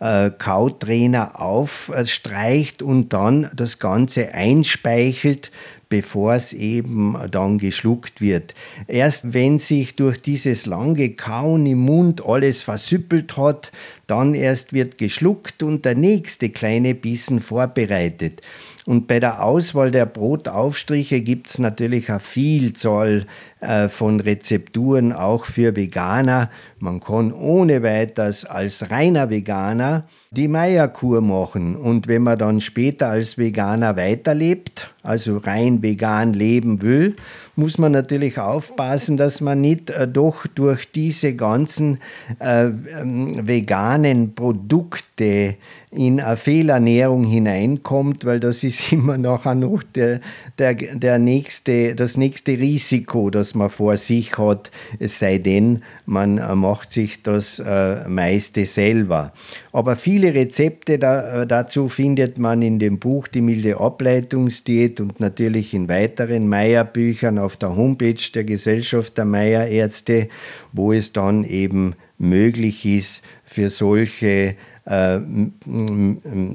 äh, 0.00 0.30
Kautrainer 0.30 1.40
aufstreicht 1.40 2.82
und 2.82 3.12
dann 3.12 3.50
das 3.54 3.78
Ganze 3.78 4.34
einspeichelt 4.34 5.50
bevor 5.90 6.34
es 6.34 6.52
eben 6.52 7.16
dann 7.30 7.58
geschluckt 7.58 8.20
wird. 8.20 8.54
Erst 8.86 9.34
wenn 9.34 9.58
sich 9.58 9.96
durch 9.96 10.22
dieses 10.22 10.64
lange 10.64 11.10
Kauen 11.10 11.66
im 11.66 11.80
Mund 11.80 12.24
alles 12.24 12.62
versüppelt 12.62 13.36
hat, 13.36 13.72
dann 14.06 14.34
erst 14.34 14.72
wird 14.72 14.98
geschluckt 14.98 15.62
und 15.62 15.84
der 15.84 15.96
nächste 15.96 16.48
kleine 16.48 16.94
Bissen 16.94 17.40
vorbereitet. 17.40 18.40
Und 18.86 19.08
bei 19.08 19.20
der 19.20 19.42
Auswahl 19.42 19.90
der 19.90 20.06
Brotaufstriche 20.06 21.20
gibt 21.20 21.50
es 21.50 21.58
natürlich 21.58 22.08
eine 22.08 22.20
Vielzahl 22.20 23.26
äh, 23.60 23.88
von 23.88 24.20
Rezepturen 24.20 25.12
auch 25.12 25.44
für 25.44 25.76
Veganer. 25.76 26.50
Man 26.78 27.00
kann 27.00 27.32
ohne 27.32 27.82
weiteres 27.82 28.44
als 28.44 28.90
reiner 28.90 29.30
Veganer 29.30 30.06
die 30.32 30.46
Meierkur 30.46 31.20
machen. 31.22 31.74
Und 31.74 32.06
wenn 32.06 32.22
man 32.22 32.38
dann 32.38 32.60
später 32.60 33.08
als 33.08 33.36
Veganer 33.36 33.96
weiterlebt, 33.96 34.94
also 35.02 35.38
rein 35.38 35.82
vegan 35.82 36.34
leben 36.34 36.82
will, 36.82 37.16
muss 37.56 37.78
man 37.78 37.92
natürlich 37.92 38.38
aufpassen, 38.38 39.16
dass 39.16 39.40
man 39.40 39.60
nicht 39.60 39.90
äh, 39.90 40.06
doch 40.06 40.46
durch 40.46 40.90
diese 40.92 41.34
ganzen 41.34 41.98
äh, 42.38 42.66
ähm, 42.66 43.46
veganen 43.48 44.34
Produkte 44.34 45.56
in 45.90 46.20
eine 46.20 46.36
Fehlernährung 46.36 47.24
hineinkommt, 47.24 48.24
weil 48.24 48.40
das 48.40 48.62
ist 48.62 48.92
immer 48.92 49.18
nachher 49.18 49.54
noch 49.54 49.82
der, 49.82 50.20
der, 50.58 50.74
der 50.74 51.18
nächste, 51.18 51.94
das 51.94 52.16
nächste 52.16 52.52
Risiko, 52.52 53.30
das 53.30 53.54
man 53.54 53.70
vor 53.70 53.96
sich 53.96 54.38
hat, 54.38 54.70
es 54.98 55.18
sei 55.18 55.38
denn, 55.38 55.82
man 56.06 56.38
äh, 56.38 56.54
macht 56.54 56.92
sich 56.92 57.22
das 57.22 57.58
äh, 57.58 58.06
meiste 58.06 58.66
selber. 58.66 59.32
Aber 59.72 59.96
viele 60.20 60.34
Rezepte 60.34 60.98
da, 60.98 61.42
äh, 61.42 61.46
dazu 61.46 61.88
findet 61.88 62.36
man 62.36 62.60
in 62.60 62.78
dem 62.78 62.98
Buch 62.98 63.26
Die 63.26 63.40
milde 63.40 63.80
Ableitungsdiät 63.80 65.00
und 65.00 65.18
natürlich 65.18 65.72
in 65.72 65.88
weiteren 65.88 66.46
Meierbüchern 66.46 67.38
auf 67.38 67.56
der 67.56 67.74
Homepage 67.74 68.20
der 68.34 68.44
Gesellschaft 68.44 69.16
der 69.16 69.24
Meierärzte, 69.24 70.28
wo 70.72 70.92
es 70.92 71.12
dann 71.12 71.44
eben 71.44 71.94
möglich 72.18 72.84
ist, 72.84 73.22
für 73.44 73.70
solche 73.70 74.56
äh, 74.84 75.20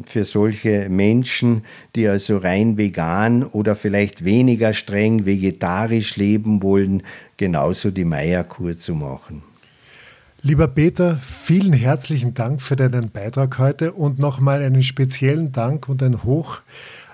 für 0.05 0.25
solche 0.25 0.87
Menschen, 0.89 1.63
die 1.95 2.07
also 2.07 2.37
rein 2.37 2.77
vegan 2.77 3.43
oder 3.43 3.75
vielleicht 3.75 4.25
weniger 4.25 4.73
streng 4.73 5.25
vegetarisch 5.25 6.17
leben 6.17 6.61
wollen, 6.61 7.01
genauso 7.37 7.89
die 7.89 8.05
Meierkur 8.05 8.77
zu 8.77 8.93
machen. 8.93 9.41
Lieber 10.45 10.67
Peter, 10.67 11.17
vielen 11.23 11.73
herzlichen 11.73 12.35
Dank 12.35 12.61
für 12.61 12.75
deinen 12.75 13.09
Beitrag 13.09 13.57
heute 13.57 13.93
und 13.93 14.19
nochmal 14.19 14.61
einen 14.61 14.83
speziellen 14.83 15.51
Dank 15.51 15.89
und 15.89 16.03
ein 16.03 16.23
Hoch 16.23 16.59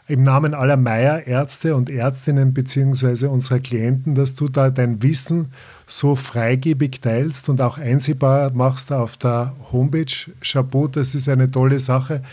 im 0.10 0.24
Namen 0.24 0.54
aller 0.54 0.76
Meier-Ärzte 0.76 1.78
und 1.78 1.90
Ärztinnen 1.90 2.54
beziehungsweise 2.54 3.30
unserer 3.30 3.62
Klienten, 3.62 4.16
dass 4.16 4.36
du 4.36 4.50
da 4.50 4.70
dein 4.70 5.02
Wissen 5.02 5.54
so 5.88 6.16
freigebig 6.16 7.00
teilst 7.00 7.48
und 7.48 7.62
auch 7.62 7.78
einsehbar 7.78 8.52
machst 8.52 8.92
auf 8.92 9.16
der 9.16 9.56
Homepage. 9.72 10.12
Chapeau, 10.42 10.90
das 10.90 11.16
ist 11.16 11.30
eine 11.30 11.50
tolle 11.50 11.80
Sache 11.80 12.24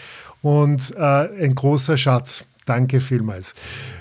und 0.42 0.96
äh, 0.96 1.44
ein 1.44 1.54
großer 1.54 1.96
Schatz. 1.96 2.44
Danke 2.66 2.98
vielmals. 2.98 3.54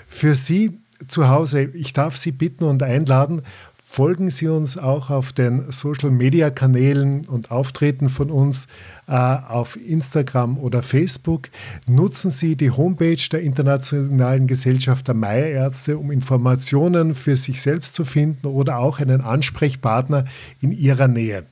Für 0.08 0.34
Sie 0.34 0.80
zu 1.06 1.28
Hause, 1.28 1.62
ich 1.62 1.92
darf 1.92 2.16
Sie 2.16 2.32
bitten 2.32 2.64
und 2.64 2.82
einladen, 2.82 3.42
Folgen 3.98 4.30
Sie 4.30 4.46
uns 4.46 4.78
auch 4.78 5.10
auf 5.10 5.32
den 5.32 5.72
Social-Media-Kanälen 5.72 7.26
und 7.26 7.50
Auftreten 7.50 8.08
von 8.08 8.30
uns 8.30 8.68
äh, 9.08 9.12
auf 9.12 9.76
Instagram 9.76 10.56
oder 10.56 10.84
Facebook. 10.84 11.48
Nutzen 11.88 12.30
Sie 12.30 12.54
die 12.54 12.70
Homepage 12.70 13.18
der 13.32 13.42
Internationalen 13.42 14.46
Gesellschaft 14.46 15.08
der 15.08 15.16
Meierärzte, 15.16 15.98
um 15.98 16.12
Informationen 16.12 17.16
für 17.16 17.34
sich 17.34 17.60
selbst 17.60 17.96
zu 17.96 18.04
finden 18.04 18.46
oder 18.46 18.78
auch 18.78 19.00
einen 19.00 19.20
Ansprechpartner 19.20 20.26
in 20.60 20.70
Ihrer 20.70 21.08
Nähe. 21.08 21.46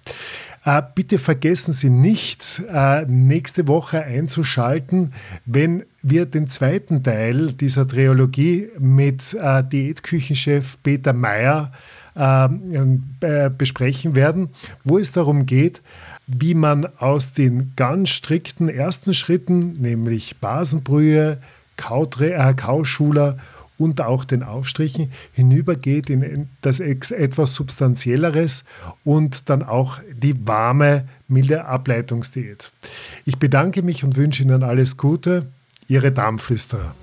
Äh, 0.65 0.83
bitte 0.95 1.19
vergessen 1.19 1.73
Sie 1.73 1.91
nicht, 1.91 2.63
äh, 2.73 3.07
nächste 3.07 3.67
Woche 3.67 4.05
einzuschalten, 4.05 5.13
wenn 5.47 5.83
wir 6.01 6.27
den 6.27 6.49
zweiten 6.49 7.03
Teil 7.03 7.55
dieser 7.55 7.89
Trilogie 7.89 8.69
mit 8.79 9.35
äh, 9.35 9.65
Diätküchenchef 9.65 10.79
Peter 10.85 11.13
Meyer 11.13 11.73
ähm, 11.73 11.79
äh, 12.17 13.51
besprechen 13.57 14.15
werden, 14.15 14.49
wo 14.85 14.99
es 14.99 15.13
darum 15.13 15.47
geht, 15.47 15.83
wie 16.27 16.55
man 16.55 16.87
aus 16.99 17.35
den 17.35 17.73
ganz 17.77 18.09
strikten 18.09 18.69
ersten 18.69 19.15
Schritten, 19.15 19.75
nämlich 19.75 20.39
Basenbrühe, 20.39 21.39
Kautre, 21.77 22.33
äh, 22.35 22.55
Kauschuler 22.55 23.37
und 23.79 24.01
auch 24.01 24.25
den 24.25 24.43
Aufstrichen 24.43 25.13
hinübergeht 25.33 26.09
in 26.09 26.49
das 26.63 26.81
etwas 26.81 27.55
Substanzielleres 27.55 28.65
und 29.05 29.51
dann 29.51 29.63
auch 29.63 29.99
die 30.11 30.47
warme, 30.47 31.07
milde 31.29 31.67
Ableitungsdiät. 31.67 32.73
Ich 33.25 33.39
bedanke 33.39 33.83
mich 33.83 34.05
und 34.05 34.17
wünsche 34.17 34.43
Ihnen 34.43 34.63
alles 34.63 34.97
Gute. 34.97 35.47
Ihre 35.89 36.11
Darmflüsterer. 36.11 36.95